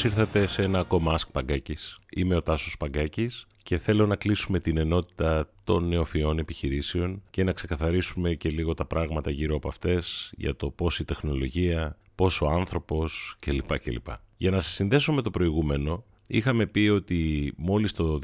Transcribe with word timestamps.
Καλώς 0.00 0.18
ήρθατε 0.18 0.46
σε 0.46 0.62
ένα 0.62 0.78
ακόμα 0.78 1.14
Ask 1.18 1.28
Παγκάκης. 1.32 1.98
Είμαι 2.10 2.36
ο 2.36 2.42
Τάσος 2.42 2.76
Παγκάκης 2.76 3.46
και 3.62 3.78
θέλω 3.78 4.06
να 4.06 4.16
κλείσουμε 4.16 4.60
την 4.60 4.76
ενότητα 4.76 5.50
των 5.64 5.88
νεοφυών 5.88 6.38
επιχειρήσεων 6.38 7.22
και 7.30 7.44
να 7.44 7.52
ξεκαθαρίσουμε 7.52 8.34
και 8.34 8.48
λίγο 8.48 8.74
τα 8.74 8.84
πράγματα 8.84 9.30
γύρω 9.30 9.56
από 9.56 9.68
αυτές 9.68 10.32
για 10.36 10.56
το 10.56 10.70
πώς 10.70 10.98
η 10.98 11.04
τεχνολογία, 11.04 11.96
πώς 12.14 12.40
ο 12.40 12.48
άνθρωπος 12.48 13.36
κλπ. 13.40 13.78
κλπ. 13.78 14.06
Για 14.36 14.50
να 14.50 14.58
σας 14.58 14.72
συνδέσω 14.72 15.12
με 15.12 15.22
το 15.22 15.30
προηγούμενο, 15.30 16.04
είχαμε 16.26 16.66
πει 16.66 16.88
ότι 16.88 17.52
μόλις 17.56 17.92
το 17.92 18.18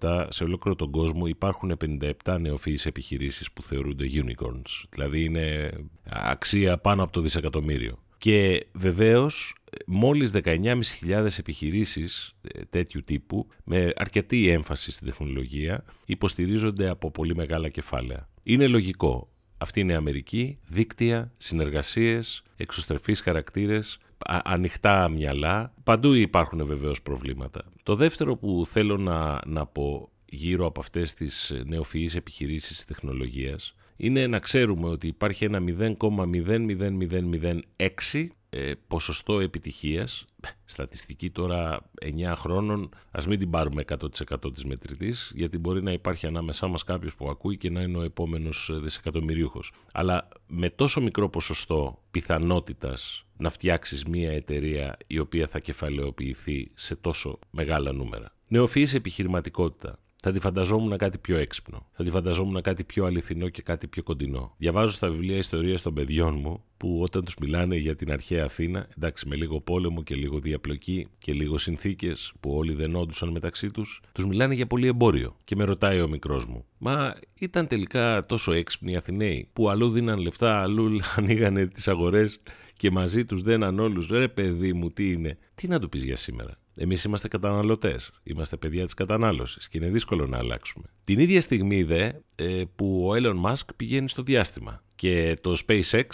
2017 0.00 0.26
σε 0.28 0.44
ολόκληρο 0.44 0.76
τον 0.76 0.90
κόσμο 0.90 1.26
υπάρχουν 1.26 1.76
57 2.24 2.36
νεοφυείς 2.40 2.86
επιχειρήσεις 2.86 3.52
που 3.52 3.62
θεωρούνται 3.62 4.06
unicorns, 4.12 4.84
δηλαδή 4.90 5.24
είναι 5.24 5.70
αξία 6.04 6.78
πάνω 6.78 7.02
από 7.02 7.12
το 7.12 7.20
δισεκατομμύριο. 7.20 7.98
Και 8.24 8.66
βεβαίως 8.72 9.54
μόλις 9.86 10.32
19.500 10.44 11.26
επιχειρήσεις 11.38 12.34
ε, 12.42 12.60
τέτοιου 12.70 13.04
τύπου 13.04 13.46
με 13.64 13.92
αρκετή 13.96 14.48
έμφαση 14.48 14.92
στην 14.92 15.06
τεχνολογία 15.06 15.84
υποστηρίζονται 16.04 16.88
από 16.88 17.10
πολύ 17.10 17.34
μεγάλα 17.34 17.68
κεφάλαια. 17.68 18.28
Είναι 18.42 18.66
λογικό. 18.66 19.28
Αυτή 19.58 19.80
είναι 19.80 19.92
η 19.92 19.96
Αμερική, 19.96 20.58
δίκτυα, 20.68 21.32
συνεργασίες, 21.36 22.42
εξωστρεφείς 22.56 23.20
χαρακτήρες, 23.20 23.98
ανοιχτά 24.26 25.08
μυαλά. 25.08 25.74
Παντού 25.82 26.12
υπάρχουν 26.12 26.66
βεβαίως 26.66 27.02
προβλήματα. 27.02 27.64
Το 27.82 27.94
δεύτερο 27.94 28.36
που 28.36 28.64
θέλω 28.66 28.96
να, 28.96 29.40
να 29.46 29.66
πω 29.66 30.10
γύρω 30.34 30.66
από 30.66 30.80
αυτές 30.80 31.14
τις 31.14 31.52
νεοφυείς 31.66 32.14
επιχειρήσεις 32.14 32.76
της 32.76 32.84
τεχνολογίας 32.84 33.74
είναι 33.96 34.26
να 34.26 34.38
ξέρουμε 34.38 34.88
ότι 34.88 35.06
υπάρχει 35.06 35.44
ένα 35.44 35.60
0,00006 35.98 38.26
ε, 38.50 38.72
ποσοστό 38.86 39.40
επιτυχίας, 39.40 40.24
στατιστική 40.64 41.30
τώρα 41.30 41.90
9 42.02 42.32
χρόνων, 42.36 42.88
ας 43.10 43.26
μην 43.26 43.38
την 43.38 43.50
πάρουμε 43.50 43.84
100% 43.86 44.54
της 44.54 44.64
μετρητής, 44.64 45.32
γιατί 45.34 45.58
μπορεί 45.58 45.82
να 45.82 45.92
υπάρχει 45.92 46.26
ανάμεσά 46.26 46.66
μας 46.66 46.84
κάποιος 46.84 47.14
που 47.14 47.28
ακούει 47.28 47.56
και 47.56 47.70
να 47.70 47.82
είναι 47.82 47.98
ο 47.98 48.02
επόμενος 48.02 48.70
δισεκατομμυρίουχος. 48.82 49.72
Αλλά 49.92 50.28
με 50.46 50.70
τόσο 50.70 51.00
μικρό 51.00 51.28
ποσοστό 51.28 52.02
πιθανότητας 52.10 53.26
να 53.36 53.50
φτιάξεις 53.50 54.04
μια 54.04 54.32
εταιρεία 54.32 54.96
η 55.06 55.18
οποία 55.18 55.46
θα 55.46 55.58
κεφαλαιοποιηθεί 55.58 56.70
σε 56.74 56.96
τόσο 56.96 57.38
μεγάλα 57.50 57.92
νούμερα. 57.92 58.32
Νεοφυής 58.48 58.94
επιχειρηματικότητα 58.94 59.98
θα 60.24 60.32
τη 60.32 60.40
φανταζόμουν 60.40 60.96
κάτι 60.96 61.18
πιο 61.18 61.36
έξυπνο. 61.36 61.86
Θα 61.92 62.04
τη 62.04 62.10
φανταζόμουν 62.10 62.60
κάτι 62.62 62.84
πιο 62.84 63.04
αληθινό 63.04 63.48
και 63.48 63.62
κάτι 63.62 63.86
πιο 63.86 64.02
κοντινό. 64.02 64.54
Διαβάζω 64.56 64.92
στα 64.92 65.10
βιβλία 65.10 65.36
ιστορία 65.36 65.80
των 65.80 65.94
παιδιών 65.94 66.38
μου 66.38 66.64
που 66.76 67.00
όταν 67.02 67.24
τους 67.24 67.34
μιλάνε 67.40 67.76
για 67.76 67.96
την 67.96 68.12
αρχαία 68.12 68.44
Αθήνα, 68.44 68.88
εντάξει, 68.96 69.28
με 69.28 69.36
λίγο 69.36 69.60
πόλεμο 69.60 70.02
και 70.02 70.14
λίγο 70.14 70.38
διαπλοκή 70.38 71.08
και 71.18 71.32
λίγο 71.32 71.58
συνθήκες 71.58 72.32
που 72.40 72.54
όλοι 72.54 72.74
δεν 72.74 72.96
όντουσαν 72.96 73.28
μεταξύ 73.28 73.70
τους, 73.70 74.00
τους 74.12 74.26
μιλάνε 74.26 74.54
για 74.54 74.66
πολύ 74.66 74.86
εμπόριο. 74.86 75.36
Και 75.44 75.56
με 75.56 75.64
ρωτάει 75.64 76.00
ο 76.00 76.08
μικρός 76.08 76.46
μου, 76.46 76.64
Μα 76.78 77.14
ήταν 77.38 77.66
τελικά 77.66 78.26
τόσο 78.26 78.52
έξυπνοι 78.52 78.92
οι 78.92 78.96
Αθηναίοι 78.96 79.48
που 79.52 79.68
αλλού 79.68 79.90
δίναν 79.90 80.18
λεφτά, 80.18 80.60
αλλού 80.60 80.98
ανοίγανε 81.16 81.66
τις 81.66 81.88
αγορές 81.88 82.40
και 82.76 82.90
μαζί 82.90 83.24
τους 83.24 83.42
δέναν 83.42 83.78
όλους. 83.78 84.08
Ρε 84.08 84.28
παιδί 84.28 84.72
μου, 84.72 84.90
τι 84.90 85.10
είναι. 85.10 85.38
Τι 85.54 85.68
να 85.68 85.78
του 85.80 85.88
πεις 85.88 86.04
για 86.04 86.16
σήμερα. 86.16 86.58
Εμείς 86.76 87.04
είμαστε 87.04 87.28
καταναλωτές. 87.28 88.10
Είμαστε 88.22 88.56
παιδιά 88.56 88.84
της 88.84 88.94
κατανάλωσης 88.94 89.68
και 89.68 89.78
είναι 89.78 89.90
δύσκολο 89.90 90.26
να 90.26 90.38
αλλάξουμε. 90.38 90.84
Την 91.04 91.18
ίδια 91.18 91.40
στιγμή 91.40 91.82
δε 91.82 92.10
ε, 92.34 92.62
που 92.76 93.08
ο 93.08 93.14
Elon 93.16 93.50
Musk 93.50 93.68
πηγαίνει 93.76 94.08
στο 94.08 94.22
διάστημα 94.22 94.82
και 94.94 95.38
το 95.40 95.56
SpaceX 95.66 96.04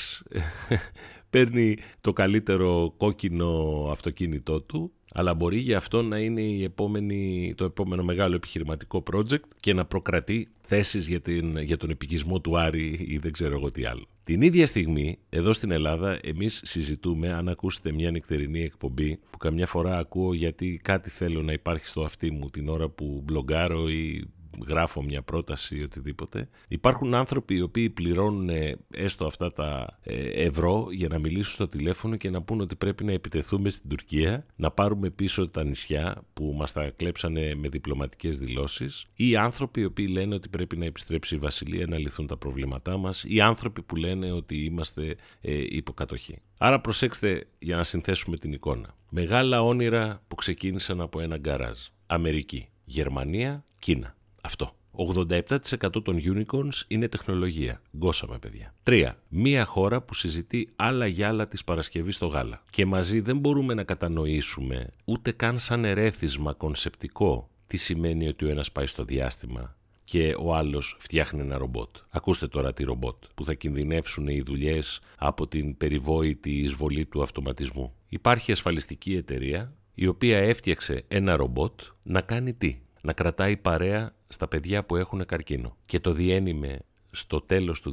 παίρνει 1.30 1.76
το 2.00 2.12
καλύτερο 2.12 2.94
κόκκινο 2.96 3.88
αυτοκίνητό 3.90 4.60
του 4.60 4.92
αλλά 5.12 5.34
μπορεί 5.34 5.58
για 5.58 5.76
αυτό 5.76 6.02
να 6.02 6.18
είναι 6.18 6.40
η 6.40 6.62
επόμενη, 6.62 7.54
το 7.56 7.64
επόμενο 7.64 8.02
μεγάλο 8.02 8.34
επιχειρηματικό 8.34 9.02
project 9.12 9.48
και 9.60 9.74
να 9.74 9.84
προκρατεί 9.84 10.48
θέσεις 10.60 11.08
για, 11.08 11.20
την, 11.20 11.58
για 11.58 11.76
τον 11.76 11.90
επικισμό 11.90 12.40
του 12.40 12.58
Άρη 12.58 13.06
ή 13.08 13.18
δεν 13.18 13.32
ξέρω 13.32 13.54
εγώ 13.54 13.70
τι 13.70 13.84
άλλο. 13.84 14.06
Την 14.30 14.42
ίδια 14.42 14.66
στιγμή, 14.66 15.18
εδώ 15.28 15.52
στην 15.52 15.70
Ελλάδα, 15.70 16.18
εμείς 16.22 16.60
συζητούμε, 16.64 17.32
αν 17.32 17.48
ακούσετε 17.48 17.92
μια 17.92 18.10
νυχτερινή 18.10 18.62
εκπομπή, 18.62 19.18
που 19.30 19.38
καμιά 19.38 19.66
φορά 19.66 19.98
ακούω 19.98 20.34
γιατί 20.34 20.80
κάτι 20.82 21.10
θέλω 21.10 21.42
να 21.42 21.52
υπάρχει 21.52 21.88
στο 21.88 22.00
αυτί 22.00 22.30
μου 22.30 22.50
την 22.50 22.68
ώρα 22.68 22.88
που 22.88 23.22
μπλογκάρω 23.24 23.88
ή 23.88 24.30
γράφω 24.66 25.02
μια 25.02 25.22
πρόταση 25.22 25.76
ή 25.76 25.82
οτιδήποτε. 25.82 26.48
Υπάρχουν 26.68 27.14
άνθρωποι 27.14 27.54
οι 27.54 27.60
οποίοι 27.60 27.90
πληρώνουν 27.90 28.48
ε, 28.48 28.76
έστω 28.90 29.26
αυτά 29.26 29.52
τα 29.52 29.98
ε, 30.02 30.44
ευρώ 30.44 30.86
για 30.90 31.08
να 31.08 31.18
μιλήσουν 31.18 31.54
στο 31.54 31.68
τηλέφωνο 31.68 32.16
και 32.16 32.30
να 32.30 32.42
πούν 32.42 32.60
ότι 32.60 32.76
πρέπει 32.76 33.04
να 33.04 33.12
επιτεθούμε 33.12 33.70
στην 33.70 33.88
Τουρκία, 33.88 34.46
να 34.56 34.70
πάρουμε 34.70 35.10
πίσω 35.10 35.48
τα 35.48 35.64
νησιά 35.64 36.22
που 36.32 36.54
μας 36.56 36.72
τα 36.72 36.90
κλέψανε 36.96 37.54
με 37.54 37.68
διπλωματικές 37.68 38.38
δηλώσεις 38.38 39.06
ή 39.14 39.36
άνθρωποι 39.36 39.80
οι 39.80 39.84
οποίοι 39.84 40.08
λένε 40.10 40.34
ότι 40.34 40.48
πρέπει 40.48 40.76
να 40.76 40.84
επιστρέψει 40.84 41.34
η 41.34 41.38
Βασιλεία 41.38 41.86
να 41.86 41.98
λυθούν 41.98 42.26
τα 42.26 42.36
προβλήματά 42.36 42.96
μας 42.96 43.24
ή 43.26 43.40
άνθρωποι 43.40 43.82
που 43.82 43.96
λένε 43.96 44.32
ότι 44.32 44.64
είμαστε 44.64 45.16
ε, 45.40 45.64
υποκατοχή. 45.68 46.38
Άρα 46.58 46.80
προσέξτε 46.80 47.46
για 47.58 47.76
να 47.76 47.82
συνθέσουμε 47.82 48.36
την 48.36 48.52
εικόνα. 48.52 48.94
Μεγάλα 49.10 49.62
όνειρα 49.62 50.22
που 50.28 50.34
ξεκίνησαν 50.34 51.00
από 51.00 51.20
ένα 51.20 51.36
γκαράζ. 51.36 51.78
Αμερική, 52.06 52.68
Γερμανία, 52.84 53.64
Κίνα. 53.78 54.14
Αυτό. 54.40 54.74
87% 54.92 56.02
των 56.02 56.18
unicorns 56.24 56.82
είναι 56.88 57.08
τεχνολογία. 57.08 57.80
Γκώσαμε, 57.96 58.38
παιδιά. 58.38 58.74
3. 58.82 59.10
Μία 59.28 59.64
χώρα 59.64 60.02
που 60.02 60.14
συζητεί 60.14 60.68
άλλα 60.76 61.06
γυάλα 61.06 61.48
της 61.48 61.64
Παρασκευής 61.64 62.16
στο 62.16 62.26
γάλα. 62.26 62.62
Και 62.70 62.86
μαζί 62.86 63.20
δεν 63.20 63.38
μπορούμε 63.38 63.74
να 63.74 63.84
κατανοήσουμε 63.84 64.86
ούτε 65.04 65.32
καν 65.32 65.58
σαν 65.58 65.84
ερέθισμα 65.84 66.52
κονσεπτικό 66.52 67.48
τι 67.66 67.76
σημαίνει 67.76 68.28
ότι 68.28 68.44
ο 68.44 68.48
ένας 68.48 68.72
πάει 68.72 68.86
στο 68.86 69.04
διάστημα 69.04 69.76
και 70.04 70.34
ο 70.38 70.54
άλλος 70.54 70.96
φτιάχνει 70.98 71.40
ένα 71.40 71.58
ρομπότ. 71.58 71.96
Ακούστε 72.10 72.48
τώρα 72.48 72.72
τι 72.72 72.84
ρομπότ 72.84 73.16
που 73.34 73.44
θα 73.44 73.54
κινδυνεύσουν 73.54 74.28
οι 74.28 74.40
δουλειές 74.40 75.00
από 75.16 75.46
την 75.46 75.76
περιβόητη 75.76 76.50
εισβολή 76.50 77.06
του 77.06 77.22
αυτοματισμού. 77.22 77.94
Υπάρχει 78.08 78.52
ασφαλιστική 78.52 79.16
εταιρεία 79.16 79.72
η 79.94 80.06
οποία 80.06 80.38
έφτιαξε 80.38 81.04
ένα 81.08 81.36
ρομπότ 81.36 81.80
να 82.04 82.20
κάνει 82.20 82.54
τι; 82.54 82.80
Να 83.00 83.12
κρατάει 83.12 83.56
παρέα 83.56 84.14
στα 84.28 84.48
παιδιά 84.48 84.84
που 84.84 84.96
έχουν 84.96 85.26
καρκίνο. 85.26 85.76
Και 85.86 86.00
το 86.00 86.12
διένυμε 86.12 86.78
στο 87.10 87.40
τέλος 87.40 87.80
του 87.80 87.92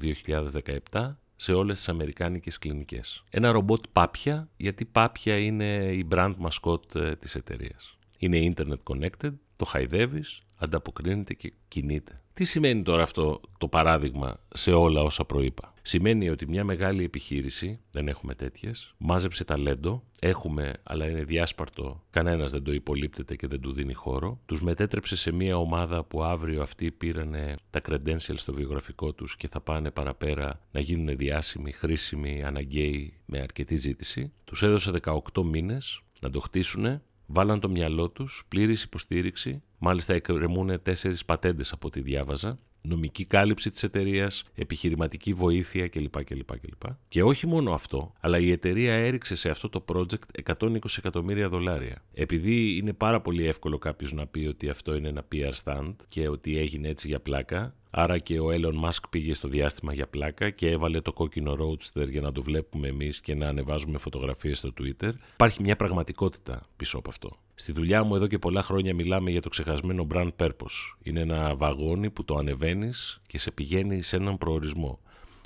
2017 0.91 1.15
σε 1.35 1.53
όλες 1.53 1.77
τις 1.77 1.89
αμερικάνικες 1.89 2.57
κλινικές. 2.57 3.23
Ένα 3.29 3.51
ρομπότ 3.51 3.83
πάπια, 3.91 4.49
γιατί 4.57 4.85
πάπια 4.85 5.37
είναι 5.37 5.73
η 5.73 6.07
brand 6.11 6.35
mascot 6.47 6.95
ε, 6.95 7.15
της 7.15 7.35
εταιρείας. 7.35 7.97
Είναι 8.17 8.53
internet 8.55 8.83
connected, 8.83 9.31
το 9.55 9.65
χαϊδεύεις, 9.65 10.41
ανταποκρίνεται 10.57 11.33
και 11.33 11.53
κινείται. 11.67 12.21
Τι 12.33 12.45
σημαίνει 12.45 12.83
τώρα 12.83 13.03
αυτό 13.03 13.41
το 13.57 13.67
παράδειγμα 13.67 14.39
σε 14.53 14.71
όλα 14.71 15.01
όσα 15.01 15.25
προείπα; 15.25 15.73
Σημαίνει 15.81 16.29
ότι 16.29 16.47
μια 16.47 16.63
μεγάλη 16.63 17.03
επιχείρηση, 17.03 17.79
δεν 17.91 18.07
έχουμε 18.07 18.35
τέτοιες, 18.35 18.93
μάζεψε 18.97 19.43
ταλέντο, 19.43 20.03
έχουμε, 20.19 20.73
αλλά 20.83 21.09
είναι 21.09 21.23
διάσπαρτο, 21.23 22.03
κανένας 22.09 22.51
δεν 22.51 22.63
το 22.63 22.73
υπολείπτεται 22.73 23.35
και 23.35 23.47
δεν 23.47 23.61
του 23.61 23.71
δίνει 23.71 23.93
χώρο. 23.93 24.39
Τους 24.45 24.61
μετέτρεψε 24.61 25.15
σε 25.15 25.31
μια 25.31 25.57
ομάδα 25.57 26.03
που 26.03 26.23
αύριο 26.23 26.61
αυτοί 26.61 26.91
πήραν 26.91 27.35
τα 27.69 27.81
credentials 27.89 28.35
στο 28.35 28.53
βιογραφικό 28.53 29.13
τους 29.13 29.35
και 29.37 29.47
θα 29.47 29.61
πάνε 29.61 29.91
παραπέρα 29.91 30.61
να 30.71 30.79
γίνουν 30.79 31.17
διάσημοι, 31.17 31.71
χρήσιμοι, 31.71 32.43
αναγκαίοι 32.43 33.13
με 33.25 33.39
αρκετή 33.39 33.75
ζήτηση. 33.75 34.31
Τους 34.43 34.63
έδωσε 34.63 34.91
18 35.03 35.19
μήνες 35.43 36.01
να 36.19 36.29
το 36.29 36.39
χτίσουν 36.39 37.01
Βάλαν 37.27 37.59
το 37.59 37.69
μυαλό 37.69 38.09
τους, 38.09 38.43
πλήρης 38.47 38.83
υποστήριξη, 38.83 39.63
μάλιστα 39.77 40.13
εκκρεμούν 40.13 40.81
τέσσερις 40.81 41.25
πατέντες 41.25 41.71
από 41.71 41.87
ό,τι 41.87 42.01
διάβαζα, 42.01 42.59
νομική 42.81 43.25
κάλυψη 43.25 43.69
της 43.69 43.83
εταιρείας, 43.83 44.43
επιχειρηματική 44.55 45.33
βοήθεια 45.33 45.87
κλπ. 45.87 46.23
κλπ, 46.23 46.59
κλπ. 46.59 46.91
Και 47.07 47.23
όχι 47.23 47.47
μόνο 47.47 47.73
αυτό, 47.73 48.13
αλλά 48.19 48.39
η 48.39 48.51
εταιρεία 48.51 48.93
έριξε 48.93 49.35
σε 49.35 49.49
αυτό 49.49 49.69
το 49.69 49.85
project 49.87 50.53
120 50.55 50.77
εκατομμύρια 50.97 51.49
δολάρια. 51.49 52.03
Επειδή 52.13 52.77
είναι 52.77 52.93
πάρα 52.93 53.21
πολύ 53.21 53.45
εύκολο 53.45 53.77
κάποιος 53.77 54.13
να 54.13 54.27
πει 54.27 54.45
ότι 54.45 54.69
αυτό 54.69 54.95
είναι 54.95 55.07
ένα 55.07 55.25
PR 55.31 55.53
stand 55.63 55.95
και 56.09 56.27
ότι 56.27 56.57
έγινε 56.57 56.87
έτσι 56.87 57.07
για 57.07 57.19
πλάκα, 57.19 57.75
Άρα 57.89 58.17
και 58.17 58.39
ο 58.39 58.47
Elon 58.51 58.85
Musk 58.85 59.03
πήγε 59.09 59.33
στο 59.33 59.47
διάστημα 59.47 59.93
για 59.93 60.07
πλάκα 60.07 60.49
και 60.49 60.69
έβαλε 60.69 61.01
το 61.01 61.13
κόκκινο 61.13 61.57
Roadster 61.59 62.09
για 62.09 62.21
να 62.21 62.31
το 62.31 62.41
βλέπουμε 62.41 62.87
εμείς 62.87 63.21
και 63.21 63.35
να 63.35 63.47
ανεβάζουμε 63.47 63.97
φωτογραφίες 63.97 64.57
στο 64.57 64.73
Twitter. 64.81 65.11
Υπάρχει 65.33 65.61
μια 65.61 65.75
πραγματικότητα 65.75 66.67
πίσω 66.75 66.97
από 66.97 67.09
αυτό. 67.09 67.37
Στη 67.59 67.71
δουλειά 67.71 68.03
μου 68.03 68.15
εδώ 68.15 68.27
και 68.27 68.39
πολλά 68.39 68.61
χρόνια 68.61 68.93
μιλάμε 68.93 69.31
για 69.31 69.41
το 69.41 69.49
ξεχασμένο 69.49 70.07
brand 70.13 70.29
purpose. 70.37 70.95
Είναι 71.03 71.19
ένα 71.19 71.55
βαγόνι 71.55 72.09
που 72.09 72.25
το 72.25 72.35
ανεβαίνεις 72.35 73.21
και 73.27 73.37
σε 73.37 73.51
πηγαίνει 73.51 74.01
σε 74.01 74.15
έναν 74.15 74.37
προορισμό. 74.37 74.99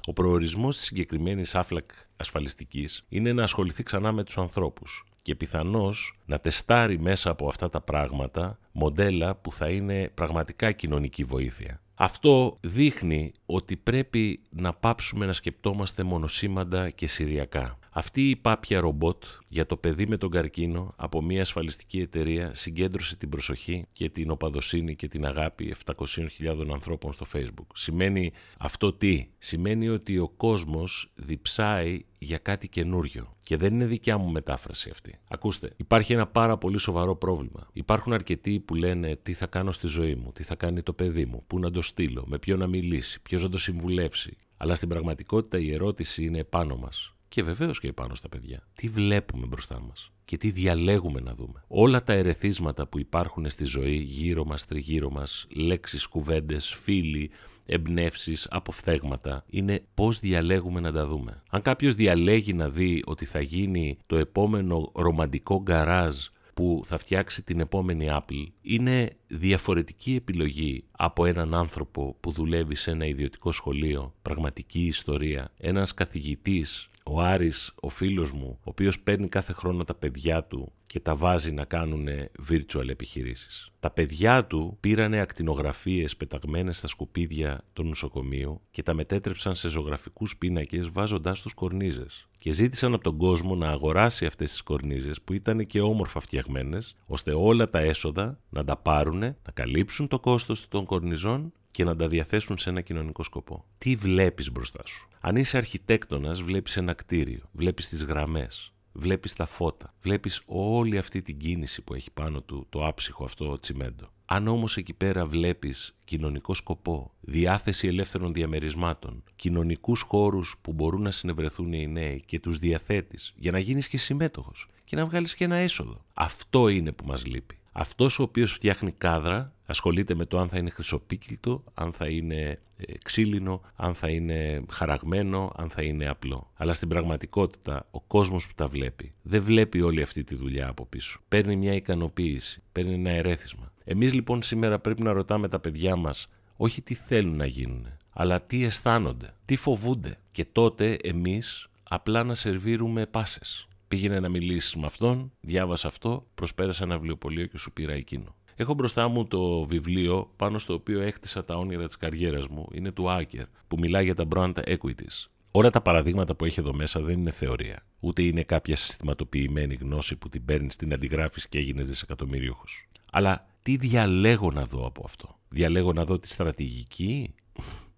Ο 0.05 0.13
προορισμός 0.13 0.75
της 0.75 0.85
συγκεκριμένης 0.85 1.55
άφλακ 1.55 1.89
ασφαλιστικής 2.17 3.05
είναι 3.09 3.33
να 3.33 3.43
ασχοληθεί 3.43 3.83
ξανά 3.83 4.11
με 4.11 4.23
τους 4.23 4.37
ανθρώπους 4.37 5.05
και 5.21 5.35
πιθανώς 5.35 6.17
να 6.25 6.39
τεστάρει 6.39 6.99
μέσα 6.99 7.29
από 7.29 7.47
αυτά 7.47 7.69
τα 7.69 7.81
πράγματα 7.81 8.59
μοντέλα 8.71 9.35
που 9.35 9.51
θα 9.51 9.69
είναι 9.69 10.11
πραγματικά 10.13 10.71
κοινωνική 10.71 11.23
βοήθεια. 11.23 11.81
Αυτό 11.95 12.57
δείχνει 12.61 13.31
ότι 13.45 13.75
πρέπει 13.75 14.41
να 14.49 14.73
πάψουμε 14.73 15.25
να 15.25 15.33
σκεπτόμαστε 15.33 16.03
μονοσήμαντα 16.03 16.89
και 16.89 17.07
συριακά. 17.07 17.79
Αυτή 17.93 18.29
η 18.29 18.35
πάπια 18.35 18.79
ρομπότ 18.79 19.23
για 19.47 19.65
το 19.65 19.77
παιδί 19.77 20.07
με 20.07 20.17
τον 20.17 20.29
καρκίνο 20.29 20.93
από 20.95 21.21
μια 21.21 21.41
ασφαλιστική 21.41 21.99
εταιρεία 21.99 22.53
συγκέντρωσε 22.53 23.15
την 23.15 23.29
προσοχή 23.29 23.85
και 23.91 24.09
την 24.09 24.31
οπαδοσύνη 24.31 24.95
και 24.95 25.07
την 25.07 25.25
αγάπη 25.25 25.75
700.000 25.85 26.67
ανθρώπων 26.71 27.13
στο 27.13 27.25
Facebook. 27.33 27.65
Σημαίνει 27.73 28.31
αυτό 28.57 28.93
τι; 28.93 29.27
Σημαίνει 29.37 29.89
ότι 29.89 30.17
ο 30.17 30.29
κόσμος 30.29 31.11
διψάει 31.15 32.05
για 32.17 32.37
κάτι 32.37 32.69
καινούριο. 32.69 33.35
Και 33.43 33.57
δεν 33.57 33.73
είναι 33.73 33.85
δικιά 33.85 34.17
μου 34.17 34.31
μετάφραση 34.31 34.89
αυτή. 34.89 35.19
Ακούστε, 35.27 35.73
υπάρχει 35.77 36.13
ένα 36.13 36.27
πάρα 36.27 36.57
πολύ 36.57 36.77
σοβαρό 36.77 37.15
πρόβλημα. 37.15 37.67
Υπάρχουν 37.73 38.13
αρκετοί 38.13 38.59
που 38.59 38.75
λένε 38.75 39.15
τι 39.23 39.33
θα 39.33 39.47
κάνω 39.47 39.71
στη 39.71 39.87
ζωή 39.87 40.15
μου, 40.15 40.31
τι 40.31 40.43
θα 40.43 40.55
κάνει 40.55 40.81
το 40.81 40.93
παιδί 40.93 41.25
μου, 41.25 41.43
πού 41.47 41.59
να 41.59 41.71
το 41.71 41.81
στείλω, 41.81 42.23
με 42.27 42.37
ποιο 42.39 42.57
να 42.57 42.67
μιλήσει, 42.67 43.21
ποιος 43.21 43.43
να 43.43 43.49
το 43.49 43.57
συμβουλεύσει; 43.57 44.37
Αλλά 44.57 44.75
στην 44.75 44.89
πραγματικότητα 44.89 45.57
η 45.57 45.73
ερώτηση 45.73 46.23
είναι 46.23 46.39
επάνω 46.39 46.75
μας. 46.75 47.13
Και 47.31 47.43
βεβαίως 47.43 47.79
και 47.79 47.87
επάνω 47.87 48.15
στα 48.15 48.29
παιδιά. 48.29 48.67
Τι 48.75 48.87
βλέπουμε 48.87 49.45
μπροστά 49.45 49.81
μας 49.81 50.11
και 50.25 50.37
τι 50.37 50.51
διαλέγουμε 50.51 51.19
να 51.19 51.35
δούμε. 51.35 51.63
Όλα 51.67 52.03
τα 52.03 52.13
ερεθίσματα 52.13 52.87
που 52.87 52.99
υπάρχουν 52.99 53.49
στη 53.49 53.65
ζωή 53.65 53.95
γύρω 53.95 54.45
μας, 54.45 54.65
τριγύρω 54.65 55.09
μας, 55.09 55.47
λέξεις, 55.49 56.05
κουβέντες, 56.05 56.77
φίλοι, 56.81 57.31
εμπνεύσεις, 57.65 58.47
αποφθέγματα, 58.49 59.43
είναι 59.49 59.83
πώς 59.93 60.19
διαλέγουμε 60.19 60.79
να 60.79 60.91
τα 60.91 61.05
δούμε. 61.05 61.43
Αν 61.49 61.61
κάποιος 61.61 61.95
διαλέγει 61.95 62.53
να 62.53 62.69
δει 62.69 63.03
ότι 63.05 63.25
θα 63.25 63.41
γίνει 63.41 63.97
το 64.05 64.17
επόμενο 64.17 64.91
ρομαντικό 64.95 65.61
γκαράζ 65.61 66.15
που 66.53 66.81
θα 66.85 66.97
φτιάξει 66.97 67.43
την 67.43 67.59
επόμενη 67.59 68.07
Apple 68.09 68.45
είναι 68.61 69.09
διαφορετική 69.27 70.15
επιλογή 70.15 70.83
από 70.91 71.25
έναν 71.25 71.53
άνθρωπο 71.53 72.15
που 72.19 72.31
δουλεύει 72.31 72.75
σε 72.75 72.91
ένα 72.91 73.05
ιδιωτικό 73.05 73.51
σχολείο, 73.51 74.13
πραγματική 74.21 74.85
ιστορία, 74.85 75.51
ένας 75.57 75.93
καθηγητής 75.93 76.90
ο 77.05 77.21
Άρης, 77.21 77.73
ο 77.81 77.89
φίλος 77.89 78.31
μου, 78.31 78.57
ο 78.59 78.63
οποίος 78.63 78.99
παίρνει 78.99 79.27
κάθε 79.27 79.53
χρόνο 79.53 79.83
τα 79.83 79.93
παιδιά 79.93 80.43
του 80.43 80.71
και 80.87 80.99
τα 80.99 81.15
βάζει 81.15 81.51
να 81.51 81.65
κάνουν 81.65 82.07
virtual 82.49 82.87
επιχειρήσεις. 82.89 83.71
Τα 83.79 83.91
παιδιά 83.91 84.45
του 84.45 84.77
πήρανε 84.79 85.19
ακτινογραφίες 85.19 86.17
πεταγμένες 86.17 86.77
στα 86.77 86.87
σκουπίδια 86.87 87.63
του 87.73 87.83
νοσοκομείου 87.83 88.61
και 88.71 88.83
τα 88.83 88.93
μετέτρεψαν 88.93 89.55
σε 89.55 89.69
ζωγραφικούς 89.69 90.37
πίνακες 90.37 90.89
βάζοντάς 90.89 91.41
τους 91.41 91.53
κορνίζες. 91.53 92.27
Και 92.39 92.51
ζήτησαν 92.51 92.93
από 92.93 93.03
τον 93.03 93.17
κόσμο 93.17 93.55
να 93.55 93.69
αγοράσει 93.69 94.25
αυτές 94.25 94.51
τις 94.51 94.61
κορνίζες 94.61 95.21
που 95.21 95.33
ήταν 95.33 95.67
και 95.67 95.81
όμορφα 95.81 96.19
φτιαγμένες, 96.19 96.95
ώστε 97.05 97.33
όλα 97.33 97.69
τα 97.69 97.79
έσοδα 97.79 98.39
να 98.49 98.63
τα 98.63 98.77
πάρουν, 98.77 99.19
να 99.19 99.51
καλύψουν 99.53 100.07
το 100.07 100.19
κόστος 100.19 100.67
των 100.67 100.85
κορνιζών 100.85 101.53
και 101.71 101.83
να 101.83 101.95
τα 101.95 102.07
διαθέσουν 102.07 102.57
σε 102.57 102.69
ένα 102.69 102.81
κοινωνικό 102.81 103.23
σκοπό. 103.23 103.65
Τι 103.77 103.95
βλέπεις 103.95 104.51
μπροστά 104.51 104.81
σου; 104.85 105.07
Αν 105.19 105.35
είσαι 105.35 105.57
αρχιτέκτονας 105.57 106.41
βλέπεις 106.41 106.77
ένα 106.77 106.93
κτίριο, 106.93 107.49
βλέπεις 107.51 107.89
τις 107.89 108.03
γραμμές, 108.03 108.73
βλέπεις 108.91 109.33
τα 109.33 109.45
φώτα, 109.45 109.93
βλέπεις 110.01 110.41
όλη 110.45 110.97
αυτή 110.97 111.21
την 111.21 111.37
κίνηση 111.37 111.81
που 111.81 111.93
έχει 111.93 112.11
πάνω 112.11 112.41
του 112.41 112.65
το 112.69 112.85
άψυχο 112.85 113.23
αυτό 113.23 113.59
τσιμέντο. 113.59 114.11
Αν 114.25 114.47
όμως 114.47 114.77
εκεί 114.77 114.93
πέρα 114.93 115.25
βλέπεις 115.25 115.95
κοινωνικό 116.03 116.53
σκοπό, 116.53 117.11
διάθεση 117.19 117.87
ελεύθερων 117.87 118.33
διαμερισμάτων, 118.33 119.23
κοινωνικούς 119.35 120.01
χώρους 120.01 120.55
που 120.61 120.73
μπορούν 120.73 121.01
να 121.01 121.11
συνευρεθούν 121.11 121.73
οι 121.73 121.87
νέοι 121.87 122.23
και 122.25 122.39
τους 122.39 122.59
διαθέτεις 122.59 123.33
για 123.35 123.51
να 123.51 123.59
γίνεις 123.59 123.87
και 123.87 123.97
συμμέτοχος 123.97 124.67
και 124.83 124.95
να 124.95 125.05
βγάλεις 125.05 125.35
και 125.35 125.43
ένα 125.43 125.55
έσοδο. 125.55 126.05
Αυτό 126.13 126.67
είναι 126.67 126.91
που 126.91 127.05
μας 127.05 127.25
λείπει. 127.25 127.60
Αυτός 127.71 128.19
ο 128.19 128.23
οποίος 128.23 128.53
φτιάχνει 128.53 128.91
κάδρα 128.91 129.53
ασχολείται 129.65 130.15
με 130.15 130.25
το 130.25 130.39
αν 130.39 130.49
θα 130.49 130.57
είναι 130.57 130.69
χρυσοπίκυλτο, 130.69 131.63
αν 131.73 131.93
θα 131.93 132.07
είναι 132.07 132.59
ε, 132.77 132.93
ξύλινο, 133.03 133.61
αν 133.75 133.95
θα 133.95 134.09
είναι 134.09 134.65
χαραγμένο, 134.71 135.51
αν 135.57 135.69
θα 135.69 135.81
είναι 135.81 136.07
απλό. 136.07 136.51
Αλλά 136.55 136.73
στην 136.73 136.87
πραγματικότητα 136.87 137.87
ο 137.91 138.01
κόσμος 138.01 138.47
που 138.47 138.53
τα 138.55 138.67
βλέπει 138.67 139.13
δεν 139.21 139.43
βλέπει 139.43 139.81
όλη 139.81 140.01
αυτή 140.01 140.23
τη 140.23 140.35
δουλειά 140.35 140.67
από 140.67 140.85
πίσω. 140.85 141.19
Παίρνει 141.27 141.55
μια 141.55 141.73
ικανοποίηση, 141.73 142.63
παίρνει 142.71 142.93
ένα 142.93 143.09
ερέθισμα. 143.09 143.71
Εμείς 143.83 144.13
λοιπόν 144.13 144.41
σήμερα 144.41 144.79
πρέπει 144.79 145.01
να 145.01 145.11
ρωτάμε 145.11 145.47
τα 145.47 145.59
παιδιά 145.59 145.95
μας 145.95 146.29
όχι 146.57 146.81
τι 146.81 146.93
θέλουν 146.93 147.35
να 147.35 147.45
γίνουν, 147.45 147.87
αλλά 148.13 148.41
τι 148.41 148.63
αισθάνονται, 148.63 149.33
τι 149.45 149.55
φοβούνται. 149.55 150.17
Και 150.31 150.45
τότε 150.45 150.97
εμείς 151.03 151.67
απλά 151.83 152.23
να 152.23 152.35
σερβίρουμε 152.35 153.05
πάσες. 153.05 153.67
Πήγαινε 153.91 154.19
να 154.19 154.29
μιλήσεις 154.29 154.75
με 154.75 154.85
αυτόν, 154.85 155.31
διάβασα 155.41 155.87
αυτό, 155.87 156.27
προσπέρασα 156.35 156.83
ένα 156.83 156.95
βιβλιοπωλείο 156.95 157.45
και 157.45 157.57
σου 157.57 157.71
πήρα 157.71 157.93
εκείνο. 157.93 158.35
Έχω 158.55 158.73
μπροστά 158.73 159.07
μου 159.07 159.27
το 159.27 159.65
βιβλίο 159.65 160.31
πάνω 160.35 160.57
στο 160.57 160.73
οποίο 160.73 161.01
έχτισα 161.01 161.45
τα 161.45 161.55
όνειρα 161.55 161.87
της 161.87 161.97
καριέρας 161.97 162.47
μου. 162.47 162.67
Είναι 162.71 162.91
του 162.91 163.11
Άκερ, 163.11 163.45
που 163.67 163.77
μιλάει 163.79 164.03
για 164.03 164.15
τα 164.15 164.27
brand 164.35 164.53
equities. 164.53 165.27
Όλα 165.51 165.69
τα 165.69 165.81
παραδείγματα 165.81 166.35
που 166.35 166.45
έχει 166.45 166.59
εδώ 166.59 166.73
μέσα 166.73 166.99
δεν 167.01 167.19
είναι 167.19 167.31
θεωρία. 167.31 167.85
Ούτε 167.99 168.21
είναι 168.21 168.43
κάποια 168.43 168.75
συστηματοποιημένη 168.75 169.73
γνώση 169.73 170.15
που 170.15 170.29
την 170.29 170.45
παίρνεις, 170.45 170.75
την 170.75 170.93
αντιγράφεις 170.93 171.49
και 171.49 171.57
έγινες 171.57 171.87
δισεκατομμύριουχο. 171.87 172.63
Αλλά 173.11 173.47
τι 173.61 173.77
διαλέγω 173.77 174.51
να 174.51 174.65
δω 174.65 174.85
από 174.85 175.01
αυτό; 175.05 175.39
Διαλέγω 175.49 175.93
να 175.93 176.05
δω 176.05 176.19
τη 176.19 176.27
στρατηγική; 176.27 177.35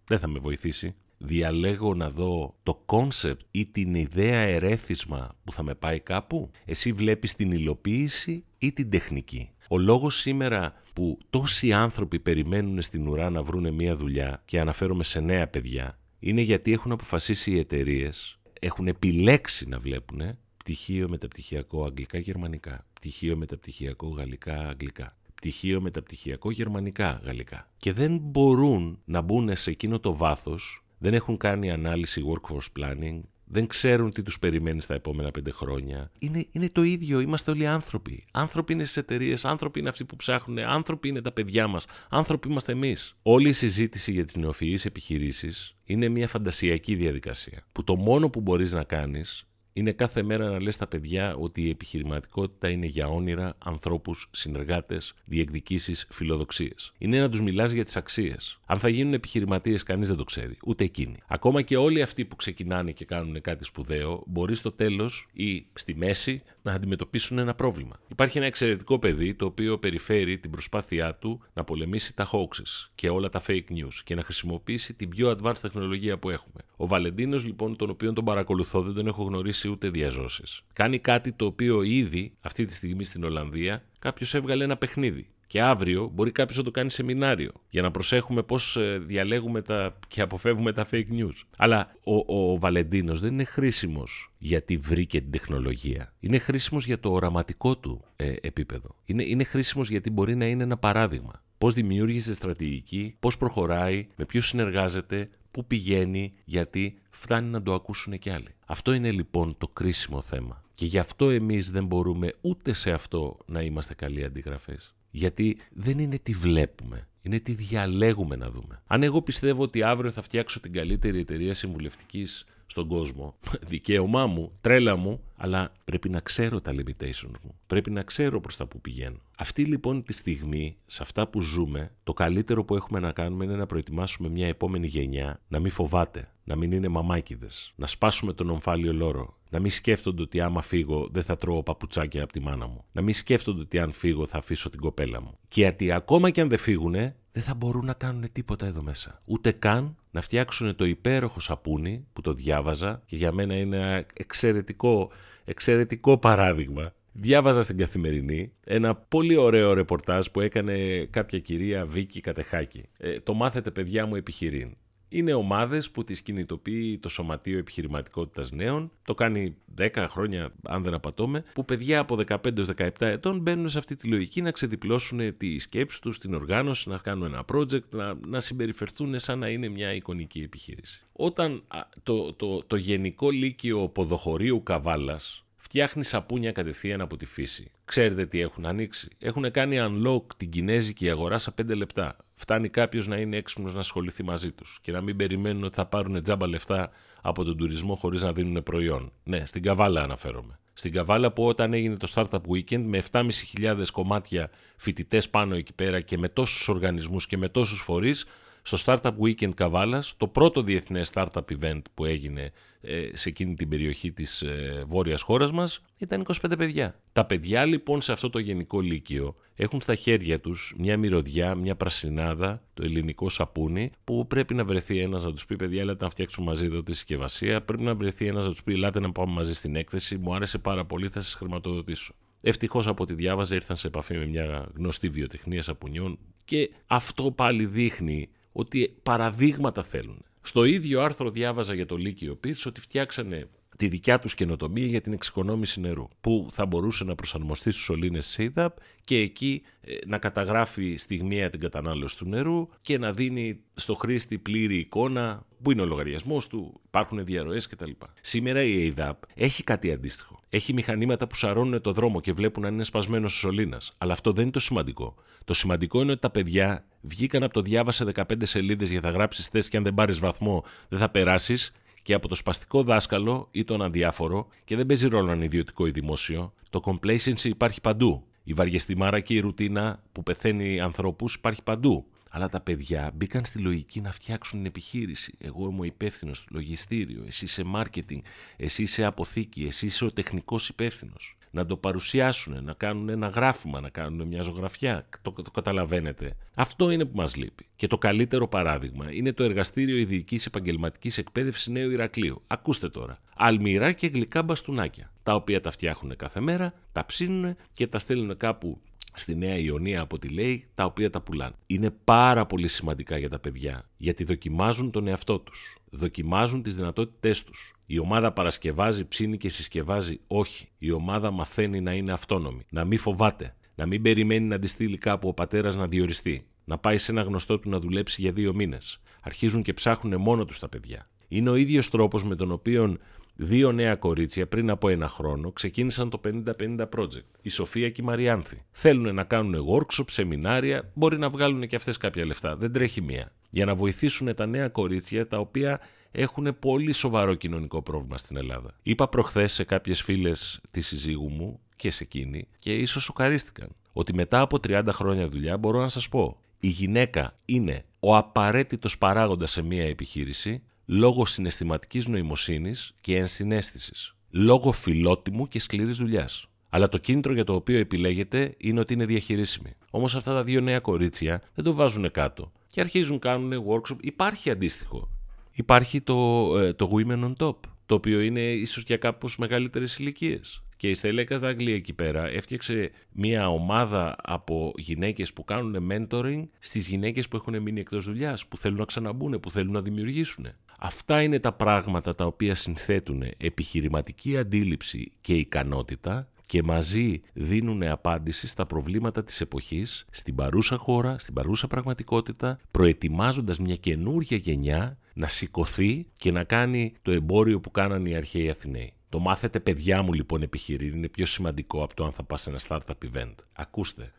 δεν 0.05 0.19
θα 0.19 0.27
με 0.27 0.39
βοηθήσει 0.39 0.95
διαλέγω 1.23 1.93
να 1.93 2.09
δω 2.09 2.55
το 2.63 2.81
κόνσεπτ 2.85 3.41
ή 3.51 3.65
την 3.65 3.95
ιδέα 3.95 4.39
ερέθισμα 4.39 5.35
που 5.43 5.51
θα 5.53 5.63
με 5.63 5.75
πάει 5.75 5.99
κάπου; 5.99 6.51
Εσύ 6.65 6.91
βλέπεις 6.91 7.35
την 7.35 7.51
υλοποίηση 7.51 8.43
ή 8.57 8.71
την 8.71 8.89
τεχνική; 8.89 9.49
Ο 9.69 9.77
λόγος 9.77 10.15
σήμερα 10.15 10.73
που 10.93 11.17
τόσοι 11.29 11.73
άνθρωποι 11.73 12.19
περιμένουν 12.19 12.81
στην 12.81 13.07
ουρά 13.07 13.29
να 13.29 13.43
βρούνε 13.43 13.71
μία 13.71 13.95
δουλειά 13.95 14.41
και 14.45 14.59
αναφέρομαι 14.59 15.03
σε 15.03 15.19
νέα 15.19 15.47
παιδιά 15.47 15.97
είναι 16.19 16.41
γιατί 16.41 16.71
έχουν 16.71 16.91
αποφασίσει 16.91 17.51
οι 17.51 17.59
εταιρείες, 17.59 18.39
έχουν 18.59 18.87
επιλέξει 18.87 19.67
να 19.67 19.79
βλέπουν 19.79 20.21
πτυχίο 20.57 21.09
μεταπτυχιακό 21.09 21.85
αγγλικά-γερμανικά, 21.85 22.85
πτυχίο 22.93 23.35
μεταπτυχιακό 23.35 24.07
γαλλικά-αγγλικά, 24.07 25.17
πτυχίο 25.35 25.81
μεταπτυχιακό 25.81 26.51
γερμανικά-γαλλικά. 26.51 27.69
Και 27.77 27.93
δεν 27.93 28.17
μπορούν 28.17 28.99
να 29.05 29.21
μπουν 29.21 29.55
σε 29.55 29.69
εκείνο 29.69 29.99
το 29.99 30.15
βάθος 30.15 30.82
δεν 31.03 31.13
έχουν 31.13 31.37
κάνει 31.37 31.71
ανάλυση 31.71 32.21
workforce 32.25 32.79
planning, 32.79 33.21
δεν 33.45 33.67
ξέρουν 33.67 34.11
τι 34.11 34.21
τους 34.21 34.39
περιμένει 34.39 34.81
στα 34.81 34.93
επόμενα 34.93 35.31
πέντε 35.31 35.51
χρόνια. 35.51 36.11
Είναι, 36.19 36.45
είναι 36.51 36.69
το 36.69 36.83
ίδιο, 36.83 37.19
είμαστε 37.19 37.51
όλοι 37.51 37.67
άνθρωποι. 37.67 38.25
Άνθρωποι 38.31 38.73
είναι 38.73 38.83
στις 38.83 38.97
εταιρείες, 38.97 39.45
άνθρωποι 39.45 39.79
είναι 39.79 39.89
αυτοί 39.89 40.05
που 40.05 40.15
ψάχνουν, 40.15 40.59
άνθρωποι 40.59 41.07
είναι 41.07 41.21
τα 41.21 41.31
παιδιά 41.31 41.67
μας, 41.67 41.85
άνθρωποι 42.09 42.47
είμαστε 42.49 42.71
εμείς. 42.71 43.15
Όλη 43.21 43.49
η 43.49 43.53
συζήτηση 43.53 44.11
για 44.11 44.25
τις 44.25 44.35
νεοφυείς 44.35 44.85
επιχειρήσεις 44.85 45.75
είναι 45.83 46.09
μια 46.09 46.27
φαντασιακή 46.27 46.95
διαδικασία, 46.95 47.65
που 47.71 47.83
το 47.83 47.95
μόνο 47.95 48.29
που 48.29 48.41
μπορείς 48.41 48.71
να 48.71 48.83
κάνεις 48.83 49.47
είναι 49.73 49.91
κάθε 49.91 50.23
μέρα 50.23 50.49
να 50.49 50.61
λες 50.61 50.73
στα 50.73 50.87
παιδιά 50.87 51.35
ότι 51.35 51.61
η 51.61 51.69
επιχειρηματικότητα 51.69 52.69
είναι 52.69 52.85
για 52.85 53.07
όνειρα, 53.07 53.55
ανθρώπους, 53.57 54.27
συνεργάτες, 54.31 55.13
διεκδικήσεις, 55.25 56.07
φιλοδοξίες. 56.09 56.93
Είναι 56.97 57.19
να 57.19 57.29
τους 57.29 57.41
μιλάς 57.41 57.71
για 57.71 57.83
τις 57.83 57.95
αξίες. 57.95 58.59
Αν 58.65 58.79
θα 58.79 58.89
γίνουν 58.89 59.13
επιχειρηματίες 59.13 59.83
κανείς 59.83 60.07
δεν 60.07 60.17
το 60.17 60.23
ξέρει, 60.23 60.57
ούτε 60.65 60.83
εκείνοι. 60.83 61.17
Ακόμα 61.27 61.61
και 61.61 61.77
όλοι 61.77 62.01
αυτοί 62.01 62.25
που 62.25 62.35
ξεκινάνε 62.35 62.91
και 62.91 63.05
κάνουν 63.05 63.41
κάτι 63.41 63.63
σπουδαίο, 63.63 64.23
μπορεί 64.27 64.55
στο 64.55 64.71
τέλος 64.71 65.27
ή 65.33 65.65
στη 65.73 65.95
μέση 65.95 66.41
να 66.61 66.73
αντιμετωπίσουν 66.73 67.37
ένα 67.37 67.53
πρόβλημα. 67.53 67.99
Υπάρχει 68.07 68.37
ένα 68.37 68.47
εξαιρετικό 68.47 68.99
παιδί 68.99 69.33
το 69.33 69.45
οποίο 69.45 69.79
περιφέρει 69.79 70.37
την 70.37 70.51
προσπάθειά 70.51 71.15
του 71.15 71.41
να 71.53 71.63
πολεμήσει 71.63 72.15
τα 72.15 72.29
hoaxes 72.31 72.89
και 72.95 73.09
όλα 73.09 73.29
τα 73.29 73.41
fake 73.47 73.69
news 73.69 73.93
και 74.03 74.15
να 74.15 74.23
χρησιμοποιήσει 74.23 74.93
την 74.93 75.09
πιο 75.09 75.35
advanced 75.37 75.57
τεχνολογία 75.61 76.17
που 76.17 76.29
έχουμε. 76.29 76.61
Ο 76.77 76.87
Βαλεντίνος, 76.87 77.45
λοιπόν, 77.45 77.75
τον 77.75 77.89
οποίο 77.89 78.13
τον 78.13 78.25
παρακολουθώ, 78.25 78.81
δεν 78.81 78.93
τον 78.93 79.07
έχω 79.07 79.23
γνωρίσει 79.23 79.62
ούτε 79.69 79.89
διαζώσεις. 79.89 80.61
Κάνει 80.73 80.99
κάτι 80.99 81.31
το 81.31 81.45
οποίο 81.45 81.81
ήδη 81.81 82.33
αυτή 82.41 82.65
τη 82.65 82.73
στιγμή 82.73 83.03
στην 83.03 83.23
Ολλανδία 83.23 83.83
κάποιος 83.99 84.33
έβγαλε 84.33 84.63
ένα 84.63 84.77
παιχνίδι. 84.77 85.27
Και 85.47 85.61
αύριο 85.61 86.09
μπορεί 86.13 86.31
κάποιος 86.31 86.57
να 86.57 86.63
το 86.63 86.71
κάνει 86.71 86.91
σεμινάριο 86.91 87.51
για 87.69 87.81
να 87.81 87.91
προσέχουμε 87.91 88.43
πώς 88.43 88.77
ε, 88.77 88.97
διαλέγουμε 89.05 89.61
τα 89.61 89.99
και 90.07 90.21
αποφεύγουμε 90.21 90.73
τα 90.73 90.87
fake 90.91 91.09
news. 91.11 91.35
Αλλά 91.57 91.95
ο, 92.03 92.51
ο 92.51 92.57
Βαλεντίνος 92.57 93.19
δεν 93.19 93.31
είναι 93.31 93.43
χρήσιμος 93.43 94.31
γιατί 94.37 94.77
βρήκε 94.77 95.21
την 95.21 95.31
τεχνολογία. 95.31 96.13
Είναι 96.19 96.37
χρήσιμος 96.37 96.85
για 96.85 96.99
το 96.99 97.11
οραματικό 97.11 97.77
του 97.77 98.05
ε, 98.15 98.33
επίπεδο. 98.41 98.95
Είναι, 99.05 99.23
είναι 99.23 99.43
χρήσιμος 99.43 99.89
γιατί 99.89 100.09
μπορεί 100.09 100.35
να 100.35 100.45
είναι 100.45 100.63
ένα 100.63 100.77
παράδειγμα. 100.77 101.43
Πώς 101.57 101.73
δημιούργησε 101.73 102.33
στρατηγική, 102.33 103.15
πώς 103.19 103.37
προχωράει, 103.37 104.07
με 104.15 104.25
ποιους 104.25 104.47
συνεργάζεται, 104.47 105.29
πού 105.53 105.65
πηγαίνει, 105.65 106.33
γιατί 106.45 106.97
φτάνει 107.09 107.49
να 107.49 107.63
το 107.63 107.73
ακούσουν 107.73 108.19
και 108.19 108.31
άλλοι. 108.31 108.55
Αυτό 108.65 108.93
είναι 108.93 109.11
λοιπόν 109.11 109.57
το 109.57 109.67
κρίσιμο 109.67 110.21
θέμα. 110.21 110.63
Και 110.71 110.85
γι' 110.85 110.97
αυτό 110.97 111.29
εμείς 111.29 111.71
δεν 111.71 111.85
μπορούμε 111.85 112.33
ούτε 112.41 112.73
σε 112.73 112.91
αυτό 112.91 113.37
να 113.45 113.61
είμαστε 113.61 113.93
καλοί 113.93 114.23
αντιγραφές. 114.23 114.95
Γιατί 115.09 115.57
δεν 115.71 115.99
είναι 115.99 116.17
τι 116.17 116.33
βλέπουμε, 116.33 117.07
είναι 117.21 117.39
τι 117.39 117.53
διαλέγουμε 117.53 118.35
να 118.35 118.49
δούμε. 118.49 118.81
Αν 118.87 119.03
εγώ 119.03 119.21
πιστεύω 119.21 119.63
ότι 119.63 119.83
αύριο 119.83 120.11
θα 120.11 120.21
φτιάξω 120.21 120.59
την 120.59 120.73
καλύτερη 120.73 121.19
εταιρεία 121.19 121.53
συμβουλευτικής 121.53 122.45
στον 122.73 122.87
κόσμο. 122.87 123.35
Δικαίωμά 123.71 124.25
μου, 124.25 124.51
τρέλα 124.61 124.95
μου, 124.95 125.21
αλλά 125.35 125.71
πρέπει 125.85 126.09
να 126.09 126.19
ξέρω 126.19 126.61
τα 126.61 126.71
limitations 126.71 127.37
μου. 127.43 127.55
Πρέπει 127.67 127.91
να 127.91 128.01
ξέρω 128.03 128.41
προς 128.41 128.57
τα 128.57 128.65
που 128.65 128.81
πηγαίνω. 128.81 129.17
Αυτή 129.37 129.65
λοιπόν 129.65 130.03
τη 130.03 130.13
στιγμή, 130.13 130.77
σε 130.85 131.01
αυτά 131.01 131.27
που 131.27 131.41
ζούμε, 131.41 131.91
το 132.03 132.13
καλύτερο 132.13 132.63
που 132.63 132.75
έχουμε 132.75 132.99
να 132.99 133.11
κάνουμε 133.11 133.45
είναι 133.45 133.55
να 133.55 133.65
προετοιμάσουμε 133.65 134.29
μια 134.29 134.47
επόμενη 134.47 134.87
γενιά 134.87 135.39
να 135.47 135.59
μην 135.59 135.71
φοβάται, 135.71 136.29
να 136.43 136.55
μην 136.55 136.71
είναι 136.71 136.87
μαμάκιδες, 136.87 137.73
να 137.75 137.87
σπάσουμε 137.87 138.33
τον 138.33 138.49
ομφάλιο 138.49 138.93
λόρο, 138.93 139.37
Να 139.49 139.59
μην 139.59 139.71
σκέφτονται 139.71 140.21
ότι 140.21 140.41
άμα 140.41 140.61
φύγω 140.61 141.07
δεν 141.11 141.23
θα 141.23 141.37
τρώω 141.37 141.63
παπουτσάκια 141.63 142.23
από 142.23 142.33
τη 142.33 142.39
μάνα 142.39 142.67
μου. 142.67 142.83
Να 142.91 143.01
μην 143.01 143.13
σκέφτονται 143.13 143.61
ότι 143.61 143.79
αν 143.79 143.91
φύγω 143.91 144.25
θα 144.25 144.37
αφήσω 144.37 144.69
την 144.69 144.79
κοπέλα 144.79 145.21
μου. 145.21 145.37
Και 145.47 145.61
γιατί 145.61 145.91
ακόμα 145.91 146.29
και 146.29 146.41
αν 146.41 146.49
δεν 146.49 146.57
φύγουνε, 146.57 147.15
δεν 147.31 147.43
θα 147.43 147.53
μπορούν 147.53 147.85
να 147.85 147.93
κάνουν 147.93 148.31
τίποτα 148.31 148.65
εδώ 148.65 148.81
μέσα. 148.81 149.21
Ούτε 149.25 149.51
καν 149.51 149.95
να 150.13 150.21
φτιάξουν 150.21 150.75
το 150.75 150.85
υπέροχο 150.85 151.39
σαπούνι 151.39 152.07
που 152.13 152.21
το 152.21 152.33
διάβαζα 152.33 153.01
και 153.05 153.15
για 153.15 153.31
μένα 153.31 153.55
είναι 153.55 153.75
ένα 153.75 154.05
εξαιρετικό, 154.13 155.11
εξαιρετικό 155.45 156.17
παράδειγμα. 156.17 156.93
Διάβαζα 157.11 157.61
στην 157.61 157.77
Καθημερινή 157.77 158.51
ένα 158.65 158.95
πολύ 158.95 159.35
ωραίο 159.35 159.73
ρεπορτάζ 159.73 160.27
που 160.27 160.41
έκανε 160.41 161.05
κάποια 161.09 161.39
κυρία 161.39 161.85
Βίκη 161.85 162.21
Κατεχάκη. 162.21 162.83
Ε, 162.97 163.19
το 163.19 163.33
μάθετε 163.33 163.71
παιδιά 163.71 164.05
μου 164.05 164.15
επιχειρήν 164.15 164.77
είναι 165.13 165.33
ομάδες 165.33 165.91
που 165.91 166.03
τις 166.03 166.21
κινητοποιεί 166.21 166.97
το 166.97 167.09
Σωματείο 167.09 167.57
Επιχειρηματικότητας 167.57 168.51
Νέων. 168.51 168.91
Το 169.05 169.13
κάνει 169.13 169.55
10 169.77 170.05
χρόνια, 170.09 170.53
αν 170.63 170.83
δεν 170.83 170.93
απατώμε, 170.93 171.43
που 171.53 171.65
παιδιά 171.65 171.99
από 171.99 172.17
15-17 172.27 172.89
ετών 172.99 173.39
μπαίνουν 173.39 173.69
σε 173.69 173.77
αυτή 173.77 173.95
τη 173.95 174.07
λογική 174.07 174.41
να 174.41 174.51
ξεδιπλώσουν 174.51 175.37
τη 175.37 175.59
σκέψη 175.59 176.01
τους, 176.01 176.19
την 176.19 176.33
οργάνωση, 176.33 176.89
να 176.89 176.97
κάνουν 176.97 177.25
ένα 177.25 177.45
project, 177.53 177.89
να, 177.89 178.13
να 178.27 178.39
συμπεριφερθούν 178.39 179.19
σαν 179.19 179.39
να 179.39 179.49
είναι 179.49 179.67
μια 179.67 179.93
εικονική 179.93 180.39
επιχείρηση. 180.39 181.03
Όταν 181.13 181.63
το, 182.03 182.33
το, 182.33 182.63
το 182.63 182.75
Γενικό 182.75 183.29
Λύκειο 183.29 183.89
Ποδοχωρίου 183.89 184.63
Καβάλας 184.63 185.43
φτιάχνει 185.55 186.03
σαπούνια 186.03 186.51
κατευθείαν 186.51 187.01
από 187.01 187.17
τη 187.17 187.25
φύση. 187.25 187.71
Ξέρετε 187.85 188.25
τι 188.25 188.39
έχουν 188.39 188.65
ανοίξει; 188.65 189.07
Έχουν 189.19 189.51
κάνει 189.51 189.77
unlock 189.79 190.23
την 190.37 190.49
κινέζικη 190.49 191.09
αγορά 191.09 191.37
σε 191.37 191.53
5 191.61 191.75
λεπτά. 191.75 192.17
Φτάνει 192.43 192.69
κάποιος 192.69 193.07
να 193.07 193.17
είναι 193.17 193.37
έξυπνος 193.37 193.73
να 193.73 193.79
ασχοληθεί 193.79 194.23
μαζί 194.23 194.51
τους 194.51 194.79
και 194.81 194.91
να 194.91 195.01
μην 195.01 195.15
περιμένουν 195.15 195.63
ότι 195.63 195.75
θα 195.75 195.85
πάρουν 195.85 196.23
τζάμπα 196.23 196.47
λεφτά 196.47 196.91
από 197.21 197.43
τον 197.43 197.57
τουρισμό 197.57 197.95
χωρίς 197.95 198.21
να 198.21 198.33
δίνουν 198.33 198.63
προϊόν. 198.63 199.11
Ναι, 199.23 199.45
στην 199.45 199.61
Καβάλα 199.61 200.01
αναφέρομαι. 200.01 200.59
Στην 200.73 200.91
Καβάλα 200.91 201.31
που 201.31 201.45
όταν 201.45 201.73
έγινε 201.73 201.97
το 201.97 202.11
Startup 202.13 202.41
Weekend 202.53 202.81
με 202.83 203.03
7.500 203.11 203.83
κομμάτια 203.91 204.49
φοιτητές 204.77 205.29
πάνω 205.29 205.55
εκεί 205.55 205.73
πέρα 205.73 206.01
και 206.01 206.17
με 206.17 206.29
τόσους 206.29 206.67
οργανισμούς 206.67 207.27
και 207.27 207.37
με 207.37 207.49
τόσους 207.49 207.81
φορείς, 207.81 208.25
στο 208.63 208.77
Startup 208.85 209.13
Weekend 209.25 209.53
Καβάλας, 209.53 210.13
το 210.17 210.27
πρώτο 210.27 210.61
διεθνές 210.61 211.11
startup 211.13 211.43
event 211.59 211.81
που 211.93 212.05
έγινε 212.05 212.51
ε, 212.81 213.09
σε 213.13 213.29
εκείνη 213.29 213.53
την 213.53 213.69
περιοχή 213.69 214.11
της 214.11 214.41
ε, 214.41 214.83
βόρειας 214.87 215.21
χώρας 215.21 215.51
μας, 215.51 215.81
ήταν 215.97 216.25
25 216.41 216.53
παιδιά. 216.57 216.99
Τα 217.13 217.25
παιδιά 217.25 217.65
λοιπόν 217.65 218.01
σε 218.01 218.11
αυτό 218.11 218.29
το 218.29 218.39
γενικό 218.39 218.81
λύκειο 218.81 219.35
έχουν 219.55 219.81
στα 219.81 219.95
χέρια 219.95 220.39
τους 220.39 220.75
μια 220.77 220.97
μυρωδιά, 220.97 221.55
μια 221.55 221.75
πρασινάδα, 221.75 222.63
το 222.73 222.83
ελληνικό 222.83 223.29
σαπούνι, 223.29 223.91
που 224.03 224.27
πρέπει 224.27 224.53
να 224.53 224.65
βρεθεί 224.65 224.99
ένας 224.99 225.23
να 225.23 225.31
τους 225.31 225.45
πει 225.45 225.55
παιδιά, 225.55 225.81
έλατε 225.81 226.03
να 226.03 226.09
φτιάξουμε 226.09 226.45
μαζί 226.45 226.65
εδώ 226.65 226.83
τη 226.83 226.93
συσκευασία, 226.93 227.61
πρέπει 227.61 227.83
να 227.83 227.95
βρεθεί 227.95 228.27
ένας 228.27 228.45
να 228.45 228.51
τους 228.51 228.63
πει, 228.63 228.73
ελάτε 228.73 228.99
να 228.99 229.11
πάμε 229.11 229.31
μαζί 229.33 229.53
στην 229.53 229.75
έκθεση, 229.75 230.17
μου 230.17 230.35
άρεσε 230.35 230.57
πάρα 230.57 230.85
πολύ, 230.85 231.09
θα 231.09 231.19
σας 231.19 231.33
χρηματοδοτήσω. 231.33 232.13
Ευτυχώς 232.41 232.87
από 232.87 233.03
ό,τι 233.03 233.13
διάβαζα 233.13 233.55
ήρθαν 233.55 233.75
σε 233.75 233.87
επαφή 233.87 234.17
με 234.17 234.25
μια 234.25 234.71
γνωστή 234.75 235.09
βιοτεχνία 235.09 235.61
σαπουνιών 235.61 236.19
και 236.45 236.69
αυτό 236.87 237.31
πάλι 237.31 237.65
δείχνει 237.65 238.29
ότι 238.53 238.95
παραδείγματα 239.03 239.83
θέλουν. 239.83 240.25
Στο 240.41 240.63
ίδιο 240.63 241.01
άρθρο 241.01 241.29
διάβαζα 241.29 241.73
για 241.73 241.85
το 241.85 241.95
Λύκειο 241.95 242.35
Πίρς 242.35 242.65
ότι 242.65 242.81
φτιάξανε 242.81 243.49
τη 243.77 243.87
δικιά 243.87 244.19
τους 244.19 244.35
καινοτομία 244.35 244.85
για 244.85 245.01
την 245.01 245.13
εξοικονόμηση 245.13 245.79
νερού, 245.79 246.07
που 246.21 246.47
θα 246.51 246.65
μπορούσε 246.65 247.03
να 247.03 247.15
προσαρμοστεί 247.15 247.71
στους 247.71 247.83
σωλήνες 247.83 248.25
ΣΥΔΑΠ 248.25 248.77
και 249.03 249.17
εκεί 249.17 249.61
ε, 249.81 249.95
να 250.05 250.17
καταγράφει 250.17 250.95
στιγμιαία 250.95 251.49
την 251.49 251.59
κατανάλωση 251.59 252.17
του 252.17 252.25
νερού 252.25 252.69
και 252.81 252.97
να 252.97 253.13
δίνει 253.13 253.59
στο 253.73 253.93
χρήστη 253.93 254.37
πλήρη 254.37 254.77
εικόνα 254.77 255.45
πού 255.63 255.71
είναι 255.71 255.81
ο 255.81 255.85
λογαριασμός 255.85 256.47
του, 256.47 256.81
υπάρχουν 256.85 257.25
διαρροές 257.25 257.67
κτλ. 257.67 257.91
Σήμερα 258.21 258.63
η 258.63 258.85
ΕΙΔΑΠ 258.85 259.17
έχει 259.35 259.63
κάτι 259.63 259.91
αντίστοιχο. 259.91 260.39
Έχει 260.49 260.73
μηχανήματα 260.73 261.27
που 261.27 261.35
σαρώνουν 261.35 261.81
το 261.81 261.91
δρόμο 261.91 262.19
και 262.19 262.33
βλέπουν 262.33 262.65
αν 262.65 262.73
είναι 262.73 262.83
σπασμένος 262.83 263.33
ο 263.33 263.37
σωλήνας. 263.37 263.93
Αλλά 263.97 264.13
αυτό 264.13 264.31
δεν 264.31 264.43
είναι 264.43 264.51
το 264.51 264.59
σημαντικό. 264.59 265.15
Το 265.45 265.53
σημαντικό 265.53 266.01
είναι 266.01 266.11
ότι 266.11 266.21
τα 266.21 266.29
παιδιά 266.29 266.85
βγήκαν 267.01 267.43
από 267.43 267.53
το 267.53 267.61
διάβασε 267.61 268.05
15 268.15 268.23
σελίδες 268.43 268.89
για 268.89 269.01
θα 269.01 269.09
γράψεις 269.09 269.49
τεστ 269.49 269.69
και 269.69 269.77
αν 269.77 269.83
δεν 269.83 269.93
πάρεις 269.93 270.19
βαθμό 270.19 270.63
δεν 270.89 270.99
θα 270.99 271.09
περάσεις 271.09 271.73
και 272.03 272.13
από 272.13 272.27
το 272.27 272.35
σπαστικό 272.35 272.83
δάσκαλο 272.83 273.47
ή 273.51 273.63
τον 273.63 273.81
αδιάφορο, 273.81 274.47
και 274.63 274.75
δεν 274.75 274.85
παίζει 274.85 275.07
ρόλο 275.07 275.29
αν 275.29 275.35
είναι 275.35 275.45
ιδιωτικό 275.45 275.87
ή 275.87 275.91
δημόσιο, 275.91 276.53
το 276.69 276.81
complacency 276.85 277.43
υπάρχει 277.43 277.81
παντού. 277.81 278.23
Η 278.43 278.53
βαριεστημάρα 278.53 279.19
και 279.19 279.33
η 279.33 279.39
ρουτίνα 279.39 280.03
που 280.11 280.23
πεθαίνει 280.23 280.81
ανθρώπους 280.81 281.33
υπάρχει 281.35 281.63
παντού. 281.63 282.05
Αλλά 282.35 282.49
τα 282.49 282.59
παιδιά 282.59 283.11
μπήκαν 283.13 283.45
στη 283.45 283.59
λογική 283.59 284.01
να 284.01 284.11
φτιάξουν 284.11 284.57
την 284.57 284.67
επιχείρηση. 284.67 285.35
Εγώ 285.37 285.69
είμαι 285.69 285.79
ο 285.79 285.83
υπεύθυνος 285.83 286.41
του 286.41 286.47
λογιστήριο, 286.51 287.23
εσύ 287.27 287.45
είσαι 287.45 287.63
marketing, 287.75 288.19
εσύ 288.57 288.81
είσαι 288.81 289.03
αποθήκη, 289.03 289.63
εσύ 289.63 289.85
είσαι 289.85 290.05
ο 290.05 290.11
τεχνικός 290.11 290.69
υπεύθυνος 290.69 291.37
να 291.53 291.65
το 291.65 291.77
παρουσιάσουν, 291.77 292.63
να 292.63 292.73
κάνουν 292.73 293.09
ένα 293.09 293.27
γράφημα, 293.27 293.79
να 293.79 293.89
κάνουν 293.89 294.27
μια 294.27 294.41
ζωγραφιά. 294.41 295.09
Το, 295.21 295.31
το 295.31 295.51
καταλαβαίνετε. 295.51 296.35
Αυτό 296.55 296.89
είναι 296.89 297.05
που 297.05 297.15
μας 297.15 297.35
λείπει. 297.35 297.65
Και 297.75 297.87
το 297.87 297.97
καλύτερο 297.97 298.47
παράδειγμα 298.47 299.13
είναι 299.13 299.33
το 299.33 299.43
Εργαστήριο 299.43 299.97
Ειδικής 299.97 300.45
Επαγγελματικής 300.45 301.17
Εκπαίδευσης 301.17 301.67
Νέου 301.67 301.91
Ηρακλείου. 301.91 302.41
Ακούστε 302.47 302.89
τώρα. 302.89 303.19
Αλμυρά 303.35 303.91
και 303.91 304.07
γλυκά 304.07 304.43
μπαστούνάκια. 304.43 305.11
Τα 305.23 305.35
οποία 305.35 305.61
τα 305.61 305.71
φτιάχνουν 305.71 306.15
κάθε 306.15 306.39
μέρα, 306.39 306.73
τα 306.91 307.05
ψήνουν 307.05 307.55
και 307.71 307.87
τα 307.87 307.99
στέλνουν 307.99 308.37
κάπου 308.37 308.81
στη 309.13 309.35
Νέα 309.35 309.57
Ιωνία 309.57 310.01
από 310.01 310.19
τη 310.19 310.27
λέει, 310.27 310.65
τα 310.75 310.85
οποία 310.85 311.09
τα 311.09 311.21
πουλάνε. 311.21 311.55
Είναι 311.67 311.91
πάρα 312.03 312.45
πολύ 312.45 312.67
σημαντικά 312.67 313.17
για 313.17 313.29
τα 313.29 313.39
παιδιά, 313.39 313.89
γιατί 313.97 314.23
δοκιμάζουν 314.23 314.91
τον 314.91 315.07
εαυτό 315.07 315.39
τους, 315.39 315.77
δοκιμάζουν 315.89 316.61
τις 316.61 316.75
δυνατότητές 316.75 317.43
τους. 317.43 317.73
Η 317.87 317.99
ομάδα 317.99 318.31
παρασκευάζει, 318.31 319.07
ψήνει 319.07 319.37
και 319.37 319.49
συσκευάζει. 319.49 320.19
Όχι. 320.27 320.67
Η 320.77 320.91
ομάδα 320.91 321.31
μαθαίνει 321.31 321.81
να 321.81 321.93
είναι 321.93 322.11
αυτόνομη, 322.11 322.65
να 322.69 322.85
μην 322.85 322.99
φοβάται, 322.99 323.55
να 323.75 323.85
μην 323.85 324.01
περιμένει 324.01 324.47
να 324.47 324.59
τη 324.59 324.67
στείλει 324.67 324.97
κάπου 324.97 325.27
ο 325.27 325.33
πατέρας 325.33 325.75
να 325.75 325.87
διοριστεί, 325.87 326.47
να 326.65 326.77
πάει 326.77 326.97
σε 326.97 327.11
ένα 327.11 327.21
γνωστό 327.21 327.59
του 327.59 327.69
να 327.69 327.79
δουλέψει 327.79 328.21
για 328.21 328.31
δύο 328.31 328.53
μήνες. 328.53 329.01
Αρχίζουν 329.21 329.61
και 329.61 329.73
ψάχνουν 329.73 330.21
μόνο 330.21 330.45
τους 330.45 330.59
τα 330.59 330.69
παιδιά. 330.69 331.09
Είναι 331.27 331.49
ο 331.49 331.55
ίδιος 331.55 331.89
τρόπος 331.89 332.23
με 332.23 332.35
τον 332.35 332.51
οποίο 332.51 332.97
Δύο 333.35 333.71
νέα 333.71 333.95
κορίτσια 333.95 334.47
πριν 334.47 334.69
από 334.69 334.89
ένα 334.89 335.07
χρόνο 335.07 335.51
ξεκίνησαν 335.51 336.09
το 336.09 336.21
50-50 336.23 336.77
project. 336.97 337.27
Η 337.41 337.49
Σοφία 337.49 337.89
και 337.89 338.01
η 338.01 338.05
Μαριάνθη. 338.05 338.61
Θέλουν 338.71 339.15
να 339.15 339.23
κάνουν 339.23 339.65
workshop, 339.69 340.05
σεμινάρια, 340.07 340.91
μπορεί 340.93 341.17
να 341.17 341.29
βγάλουν 341.29 341.67
και 341.67 341.75
αυτές 341.75 341.97
κάποια 341.97 342.25
λεφτά. 342.25 342.55
Δεν 342.55 342.71
τρέχει 342.71 343.01
μία. 343.01 343.31
Για 343.49 343.65
να 343.65 343.75
βοηθήσουν 343.75 344.35
τα 344.35 344.45
νέα 344.45 344.69
κορίτσια 344.69 345.27
τα 345.27 345.37
οποία 345.37 345.79
έχουν 346.11 346.59
πολύ 346.59 346.91
σοβαρό 346.91 347.33
κοινωνικό 347.35 347.81
πρόβλημα 347.81 348.17
στην 348.17 348.37
Ελλάδα. 348.37 348.73
Είπα 348.83 349.07
προχθές 349.07 349.53
σε 349.53 349.63
κάποιες 349.63 350.01
φίλες 350.01 350.61
της 350.71 350.87
συζύγου 350.87 351.29
μου 351.29 351.59
και 351.75 351.91
σε 351.91 352.03
εκείνη 352.03 352.47
και 352.59 352.73
ίσως 352.75 353.03
σοκαρίστηκαν. 353.03 353.67
Ότι 353.93 354.13
μετά 354.13 354.39
από 354.39 354.57
30 354.67 354.83
χρόνια 354.89 355.29
δουλειά 355.29 355.57
μπορώ 355.57 355.79
να 355.79 355.87
σας 355.87 356.09
πω. 356.09 356.37
Η 356.59 356.67
γυναίκα 356.67 357.35
είναι 357.45 357.85
ο 357.99 358.15
απαραίτητος 358.15 358.97
παράγοντας 358.97 359.51
σε 359.51 359.61
μία 359.61 359.83
επιχείρηση 359.83 360.63
λόγω 360.85 361.25
συναισθηματικής 361.25 362.07
νοημοσύνης 362.07 362.93
και 363.01 363.17
ενσυναίσθησης, 363.17 364.15
λόγω 364.29 364.71
φιλότιμου 364.71 365.47
και 365.47 365.59
σκληρής 365.59 365.97
δουλειάς. 365.97 366.47
Αλλά 366.69 366.89
το 366.89 366.97
κίνητρο 366.97 367.33
για 367.33 367.43
το 367.43 367.53
οποίο 367.53 367.79
επιλέγεται 367.79 368.55
είναι 368.57 368.79
ότι 368.79 368.93
είναι 368.93 369.05
διαχειρίσιμη. 369.05 369.73
Όμως 369.89 370.15
αυτά 370.15 370.33
τα 370.33 370.43
δύο 370.43 370.61
νέα 370.61 370.79
κορίτσια 370.79 371.41
δεν 371.53 371.63
το 371.63 371.73
βάζουν 371.73 372.11
κάτω 372.11 372.51
και 372.67 372.81
αρχίζουν 372.81 373.19
κάνουν 373.19 373.63
workshop. 373.67 373.97
Υπάρχει 374.01 374.49
αντίστοιχο. 374.49 375.09
Υπάρχει 375.51 376.01
το, 376.01 376.49
ε, 376.59 376.73
το 376.73 376.91
Women 376.93 377.23
on 377.23 377.33
Top, 377.37 377.55
το 377.85 377.95
οποίο 377.95 378.19
είναι 378.21 378.41
ίσως 378.41 378.83
για 378.83 378.97
κάπως 378.97 379.37
μεγαλύτερες 379.37 379.97
ηλικίες. 379.97 380.63
Και 380.77 380.89
η 380.89 380.93
Στελέκα 380.93 381.37
Δαγκλή 381.37 381.71
εκεί 381.71 381.93
πέρα 381.93 382.27
έφτιαξε 382.27 382.91
μια 383.11 383.49
ομάδα 383.49 384.15
από 384.23 384.73
γυναίκες 384.77 385.33
που 385.33 385.43
κάνουν 385.43 385.87
mentoring 385.91 386.43
στις 386.59 386.87
γυναίκες 386.87 387.27
που 387.27 387.35
έχουν 387.35 387.61
μείνει 387.61 387.79
εκτός 387.79 388.05
δουλειάς, 388.05 388.45
που 388.45 388.57
θέλουν 388.57 388.77
να 388.77 388.85
ξαναμπούν, 388.85 389.39
που 389.39 389.51
θέλουν 389.51 389.71
να 389.71 389.81
δημιουργήσουν. 389.81 390.47
Αυτά 390.85 391.21
είναι 391.21 391.39
τα 391.39 391.53
πράγματα 391.53 392.15
τα 392.15 392.25
οποία 392.25 392.55
συνθέτουν 392.55 393.23
επιχειρηματική 393.37 394.37
αντίληψη 394.37 395.11
και 395.21 395.33
ικανότητα 395.33 396.29
και 396.45 396.63
μαζί 396.63 397.21
δίνουν 397.33 397.83
απάντηση 397.83 398.47
στα 398.47 398.65
προβλήματα 398.65 399.23
της 399.23 399.41
εποχής, 399.41 400.05
στην 400.11 400.35
παρούσα 400.35 400.77
χώρα, 400.77 401.19
στην 401.19 401.33
παρούσα 401.33 401.67
πραγματικότητα, 401.67 402.59
προετοιμάζοντας 402.71 403.59
μια 403.59 403.75
καινούργια 403.75 404.37
γενιά 404.37 404.97
να 405.13 405.27
σηκωθεί 405.27 406.07
και 406.13 406.31
να 406.31 406.43
κάνει 406.43 406.93
το 407.01 407.11
εμπόριο 407.11 407.59
που 407.59 407.71
κάνανε 407.71 408.09
οι 408.09 408.15
αρχαίοι 408.15 408.49
Αθηναίοι. 408.49 408.93
Το 409.09 409.19
μάθετε 409.19 409.59
παιδιά 409.59 410.01
μου 410.01 410.13
λοιπόν 410.13 410.41
επιχειρήν 410.41 410.93
είναι 410.93 411.09
πιο 411.09 411.25
σημαντικό 411.25 411.83
από 411.83 411.95
το 411.95 412.05
αν 412.05 412.11
θα 412.11 412.23
πας 412.23 412.41
σε 412.41 412.49
ένα 412.49 412.59
startup 412.67 413.07
event. 413.13 413.35
Ακούστε. 413.53 414.11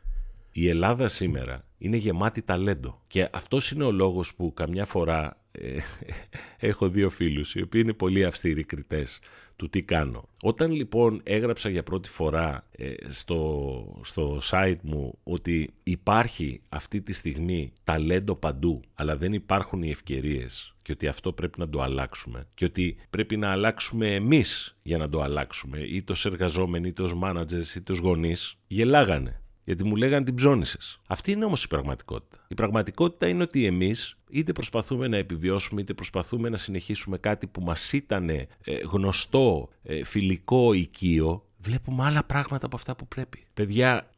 Η 0.52 0.68
Ελλάδα 0.68 1.08
σήμερα 1.08 1.64
είναι 1.84 1.96
γεμάτη 1.96 2.42
ταλέντο. 2.42 3.00
Και 3.06 3.28
αυτός 3.32 3.70
είναι 3.70 3.84
ο 3.84 3.92
λόγος 3.92 4.34
που 4.34 4.54
καμιά 4.54 4.84
φορά 4.84 5.40
ε, 5.52 5.78
έχω 6.68 6.88
δύο 6.88 7.10
φίλους 7.10 7.54
οι 7.54 7.62
οποίοι 7.62 7.80
είναι 7.84 7.92
πολύ 7.92 8.24
αυστηροί 8.24 8.64
κριτές 8.64 9.18
του 9.56 9.68
τι 9.68 9.82
κάνω. 9.82 10.28
Όταν 10.42 10.72
λοιπόν 10.72 11.20
έγραψα 11.22 11.68
για 11.68 11.82
πρώτη 11.82 12.08
φορά 12.08 12.66
ε, 12.70 12.92
στο, 13.08 14.00
στο 14.04 14.40
site 14.50 14.80
μου 14.82 15.18
ότι 15.22 15.74
υπάρχει 15.82 16.60
αυτή 16.68 17.00
τη 17.00 17.12
στιγμή 17.12 17.72
ταλέντο 17.84 18.34
παντού 18.34 18.80
αλλά 18.94 19.16
δεν 19.16 19.32
υπάρχουν 19.32 19.82
οι 19.82 19.90
ευκαιρίες 19.90 20.74
και 20.82 20.92
ότι 20.92 21.06
αυτό 21.06 21.32
πρέπει 21.32 21.58
να 21.58 21.68
το 21.68 21.82
αλλάξουμε 21.82 22.46
και 22.54 22.64
ότι 22.64 22.96
πρέπει 23.10 23.36
να 23.36 23.50
αλλάξουμε 23.50 24.14
εμείς 24.14 24.76
για 24.82 24.98
να 24.98 25.08
το 25.08 25.22
αλλάξουμε 25.22 25.78
είτε 25.78 26.12
ως 26.12 26.26
εργαζόμενοι, 26.26 26.88
είτε 26.88 27.02
ως 27.02 27.14
managers, 27.22 27.76
είτε 27.76 27.92
ως 27.92 27.98
γονείς 27.98 28.58
γελάγανε 28.66 29.43
γιατί 29.64 29.84
μου 29.84 29.96
λέγανε 29.96 30.24
την 30.24 30.34
ψώνισες. 30.34 31.00
Αυτή 31.06 31.32
είναι 31.32 31.44
όμως 31.44 31.64
η 31.64 31.68
πραγματικότητα. 31.68 32.44
Η 32.48 32.54
πραγματικότητα 32.54 33.28
είναι 33.28 33.42
ότι 33.42 33.66
εμείς 33.66 34.16
είτε 34.30 34.52
προσπαθούμε 34.52 35.08
να 35.08 35.16
επιβιώσουμε, 35.16 35.80
είτε 35.80 35.94
προσπαθούμε 35.94 36.48
να 36.48 36.56
συνεχίσουμε 36.56 37.18
κάτι 37.18 37.46
που 37.46 37.60
μας 37.60 37.92
ήταν 37.92 38.28
ε, 38.28 38.46
γνωστό, 38.90 39.68
ε, 39.82 40.04
φιλικό, 40.04 40.72
οικείο, 40.72 41.46
βλέπουμε 41.58 42.04
άλλα 42.04 42.24
πράγματα 42.24 42.66
από 42.66 42.76
αυτά 42.76 42.96
που 42.96 43.08
πρέπει. 43.08 43.46
Παιδιά, 43.54 44.10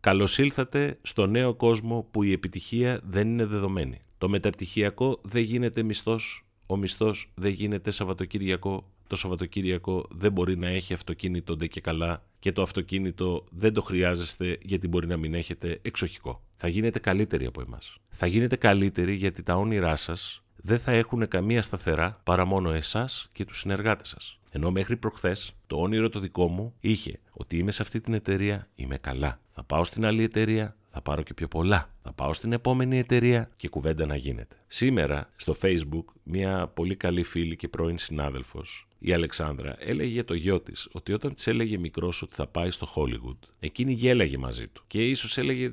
καλώς 0.00 0.38
ήλθατε 0.38 0.98
στο 1.02 1.26
νέο 1.26 1.54
κόσμο 1.54 2.08
που 2.10 2.22
η 2.22 2.32
επιτυχία 2.32 3.00
δεν 3.04 3.28
είναι 3.28 3.44
δεδομένη. 3.44 4.00
Το 4.18 4.28
μεταπτυχιακό 4.28 5.20
δεν 5.22 5.42
γίνεται 5.42 5.82
μισθός, 5.82 6.46
ο 6.66 6.76
μισθός 6.76 7.30
δεν 7.34 7.52
γίνεται 7.52 7.90
Σαββατοκύριακο 7.90 8.84
το 9.08 9.16
Σαββατοκύριακο 9.16 10.06
δεν 10.10 10.32
μπορεί 10.32 10.56
να 10.56 10.68
έχει 10.68 10.92
αυτοκίνητο 10.92 11.56
ντε 11.56 11.66
και 11.66 11.80
καλά 11.80 12.22
και 12.38 12.52
το 12.52 12.62
αυτοκίνητο 12.62 13.44
δεν 13.50 13.72
το 13.72 13.80
χρειάζεστε 13.80 14.58
γιατί 14.62 14.88
μπορεί 14.88 15.06
να 15.06 15.16
μην 15.16 15.34
έχετε 15.34 15.78
εξοχικό. 15.82 16.42
Θα 16.56 16.68
γίνετε 16.68 16.98
καλύτεροι 16.98 17.46
από 17.46 17.60
εμάς. 17.60 17.96
Θα 18.08 18.26
γίνετε 18.26 18.56
καλύτεροι 18.56 19.14
γιατί 19.14 19.42
τα 19.42 19.54
όνειρά 19.54 19.96
σας 19.96 20.42
δεν 20.56 20.78
θα 20.78 20.92
έχουν 20.92 21.28
καμία 21.28 21.62
σταθερά 21.62 22.20
παρά 22.24 22.44
μόνο 22.44 22.70
εσάς 22.70 23.28
και 23.32 23.44
τους 23.44 23.58
συνεργάτες 23.58 24.08
σας. 24.08 24.38
Ενώ 24.50 24.70
μέχρι 24.70 24.96
προχθές 24.96 25.54
το 25.66 25.76
όνειρο 25.76 26.08
το 26.08 26.20
δικό 26.20 26.48
μου 26.48 26.74
είχε 26.80 27.20
ότι 27.32 27.58
είμαι 27.58 27.70
σε 27.70 27.82
αυτή 27.82 28.00
την 28.00 28.14
εταιρεία, 28.14 28.68
είμαι 28.74 28.98
καλά. 28.98 29.40
Θα 29.52 29.64
πάω 29.64 29.84
στην 29.84 30.04
άλλη 30.04 30.22
εταιρεία, 30.22 30.76
θα 30.90 31.00
πάρω 31.00 31.22
και 31.22 31.34
πιο 31.34 31.48
πολλά. 31.48 31.90
Θα 32.02 32.12
πάω 32.12 32.32
στην 32.32 32.52
επόμενη 32.52 32.98
εταιρεία 32.98 33.50
και 33.56 33.68
κουβέντα 33.68 34.06
να 34.06 34.16
γίνεται. 34.16 34.56
Σήμερα 34.66 35.30
στο 35.36 35.54
Facebook 35.62 36.04
μια 36.22 36.66
πολύ 36.74 36.96
καλή 36.96 37.22
φίλη 37.22 37.56
και 37.56 37.68
πρώην 37.68 37.98
συνάδελφος 37.98 38.87
η 38.98 39.12
Αλεξάνδρα 39.12 39.76
έλεγε 39.78 40.12
για 40.12 40.24
το 40.24 40.34
γιο 40.34 40.60
της 40.60 40.88
ότι 40.92 41.12
όταν 41.12 41.34
της 41.34 41.46
έλεγε 41.46 41.78
μικρός 41.78 42.22
ότι 42.22 42.34
θα 42.34 42.46
πάει 42.46 42.70
στο 42.70 42.88
Hollywood, 42.94 43.48
εκείνη 43.60 43.92
γέλαγε 43.92 44.38
μαζί 44.38 44.68
του. 44.68 44.82
Και 44.86 45.08
ίσως 45.08 45.38
έλεγε 45.38 45.70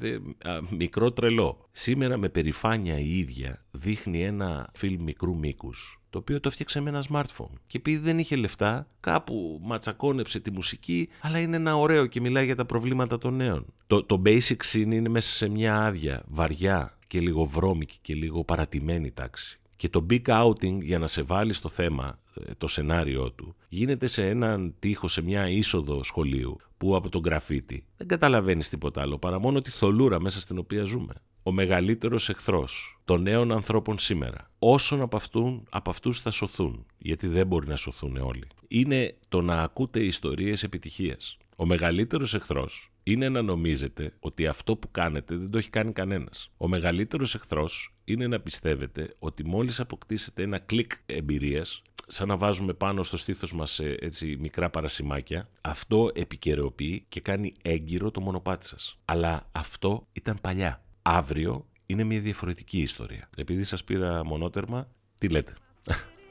μικρό 0.70 1.12
τρελό. 1.12 1.70
Σήμερα 1.72 2.17
με 2.17 2.29
περηφάνεια 2.29 3.00
η 3.00 3.17
ίδια 3.17 3.65
δείχνει 3.72 4.24
ένα 4.24 4.70
φιλμ 4.74 5.03
μικρού 5.03 5.38
μήκους, 5.38 6.01
το 6.10 6.17
οποίο 6.17 6.39
το 6.39 6.48
έφτιαξε 6.48 6.82
με 6.82 6.89
ένα 6.89 7.03
smartphone. 7.10 7.53
Και 7.67 7.77
επειδή 7.77 7.98
δεν 7.98 8.20
είχε 8.20 8.36
λεφτά, 8.36 8.88
κάπου 9.00 9.60
ματσακώνεψε 9.63 10.39
τη 10.39 10.51
μουσική, 10.51 11.10
αλλά 11.22 11.39
είναι 11.39 11.55
ένα 11.55 11.75
ωραίο 11.75 12.05
και 12.05 12.22
μιλάει 12.22 12.46
για 12.46 12.55
τα 12.55 12.65
προβλήματα 12.65 13.17
των 13.17 13.36
νέων. 13.36 13.65
Το, 13.88 14.03
το 14.03 14.22
basic 14.25 14.58
scene 14.72 14.91
είναι 14.91 15.10
μέσα 15.10 15.34
σε 15.34 15.47
μια 15.50 15.86
άδεια, 15.86 16.23
βαριά 16.28 16.97
και 17.08 17.19
λίγο 17.19 17.45
βρώμικη 17.45 17.97
και 18.02 18.13
λίγο 18.13 18.43
παρατημένη 18.43 19.12
τάξη. 19.12 19.60
Και 19.86 19.91
το 19.91 20.06
big 20.10 20.21
outing 20.28 20.78
για 20.82 21.00
να 21.00 21.08
σε 21.08 21.21
βάλει 21.21 21.54
στο 21.54 21.69
θέμα, 21.69 22.19
ε, 22.34 22.52
το 22.58 22.67
σενάριό 22.67 23.32
του, 23.32 23.56
γίνεται 23.69 24.08
σε 24.08 24.28
έναν 24.28 24.76
τοίχο, 24.80 25.08
σε 25.08 25.21
μια 25.21 25.50
είσοδο 25.50 26.04
σχολείου 26.04 26.58
που 26.78 26.95
από 26.95 27.10
τον 27.10 27.21
γραφίτι 27.26 27.86
δεν 27.98 28.08
καταλαβαίνεις 28.08 28.69
τίποτα 28.69 29.02
άλλο 29.02 29.17
παρά 29.17 29.39
μόνο 29.39 29.62
τη 29.62 29.69
θολούρα 29.69 30.19
μέσα 30.19 30.39
στην 30.39 30.58
οποία 30.58 30.84
ζούμε. 30.84 31.13
Ο 31.43 31.52
μεγαλύτερος 31.52 32.30
εχθρός 32.30 33.00
των 33.06 33.21
νέων 33.21 33.52
ανθρώπων 33.52 34.00
σήμερα, 34.00 34.52
όσων 34.60 35.02
από, 35.02 35.15
αυτούν, 35.15 35.67
από 35.69 35.89
αυτούς 35.89 36.19
θα 36.19 36.32
σωθούν, 36.32 36.86
γιατί 36.98 37.28
δεν 37.28 37.48
μπορεί 37.48 37.67
να 37.67 37.76
σωθούν 37.76 38.17
όλοι, 38.17 38.48
είναι 38.67 39.15
το 39.30 39.41
να 39.41 39.58
ακούτε 39.58 40.00
ιστορίες 40.00 40.63
επιτυχίας. 40.63 41.38
Ο 41.56 41.65
μεγαλύτερος 41.65 42.34
εχθρός 42.34 42.91
είναι 43.04 43.30
να 43.30 43.41
νομίζετε 43.41 44.13
ότι 44.20 44.48
αυτό 44.48 44.78
που 44.78 44.91
κάνετε 44.91 45.36
δεν 45.36 45.50
το 45.50 45.58
έχει 45.58 45.70
κάνει 45.70 45.94
κανένας. 45.94 46.52
Ο 46.58 46.68
μεγαλύτερος 46.68 47.36
εχθρός 47.36 47.96
είναι 48.04 48.28
να 48.28 48.39
πιστεύετε 48.39 49.15
ότι 49.20 49.46
μόλις 49.46 49.80
αποκτήσετε 49.80 50.44
ένα 50.44 50.60
κλικ 50.60 50.91
εμπειρίας, 51.06 51.82
σαν 52.08 52.28
να 52.28 52.38
βάζουμε 52.38 52.74
πάνω 52.74 53.04
στο 53.04 53.18
στήθος 53.18 53.54
μας 53.54 53.80
έτσι 53.80 54.38
μικρά 54.39 54.70
παρασημάκια, 54.70 55.50
αυτό 55.62 56.12
επικαιροποιεί 56.13 57.06
και 57.10 57.22
κάνει 57.22 57.54
έγκυρο 57.62 58.12
το 58.12 58.22
μονοπάτι 58.22 58.65
σας. 58.65 58.98
Αλλά 59.06 59.50
αυτό 59.52 60.08
ήταν 60.13 60.38
παλιά. 60.41 60.84
Αύριο 61.02 61.65
είναι 61.86 62.04
μια 62.04 62.20
διαφορετική 62.20 62.80
ιστορία. 62.80 63.30
Επειδή 63.38 63.63
σας 63.63 63.84
πήρα 63.84 64.26
μονότερμα, 64.26 64.88
τι 65.18 65.30
λέτε; 65.30 65.54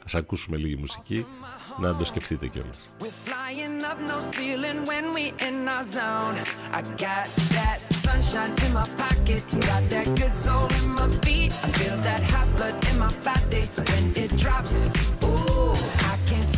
Ας 0.04 0.14
ακούσουμε 0.14 0.56
λίγη 0.56 0.76
μουσική, 0.76 1.26
να 1.80 1.94
το 1.96 2.04
σκεφτείτε 2.04 2.46
κιόλας. 2.46 2.88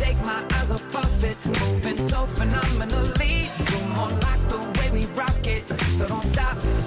take 0.07 0.21
my 0.31 0.39
eyes 0.57 0.69
off 0.71 0.95
of 1.03 1.23
it 1.29 1.37
Moving 1.59 1.99
so 2.11 2.19
phenomenally 2.37 3.37
You're 5.99 6.86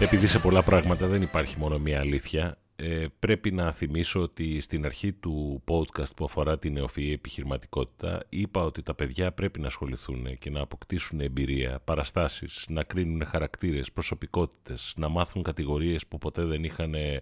Επειδή 0.00 0.26
σε 0.26 0.38
πολλά 0.38 0.62
πράγματα 0.62 1.06
δεν 1.06 1.22
υπάρχει 1.22 1.58
μόνο 1.58 1.78
μία 1.78 2.00
αλήθεια 2.00 2.56
ε, 2.76 3.06
πρέπει 3.18 3.52
να 3.52 3.72
θυμίσω 3.72 4.20
ότι 4.20 4.60
στην 4.60 4.84
αρχή 4.84 5.12
του 5.12 5.62
podcast 5.68 6.16
που 6.16 6.24
αφορά 6.24 6.58
την 6.58 6.72
νεοφυή 6.72 7.10
επιχειρηματικότητα 7.14 8.22
είπα 8.28 8.62
ότι 8.62 8.82
τα 8.82 8.94
παιδιά 8.94 9.32
πρέπει 9.32 9.60
να 9.60 9.66
ασχοληθούν 9.66 10.38
και 10.38 10.50
να 10.50 10.60
αποκτήσουν 10.60 11.20
εμπειρία, 11.20 11.80
παραστάσεις, 11.84 12.64
να 12.68 12.82
κρίνουν 12.82 13.24
χαρακτήρες, 13.24 13.92
προσωπικότητες, 13.92 14.94
να 14.96 15.08
μάθουν 15.08 15.42
κατηγορίες 15.42 16.06
που 16.06 16.18
ποτέ 16.18 16.44
δεν 16.44 16.64
είχαν 16.64 16.94
ε, 16.94 17.18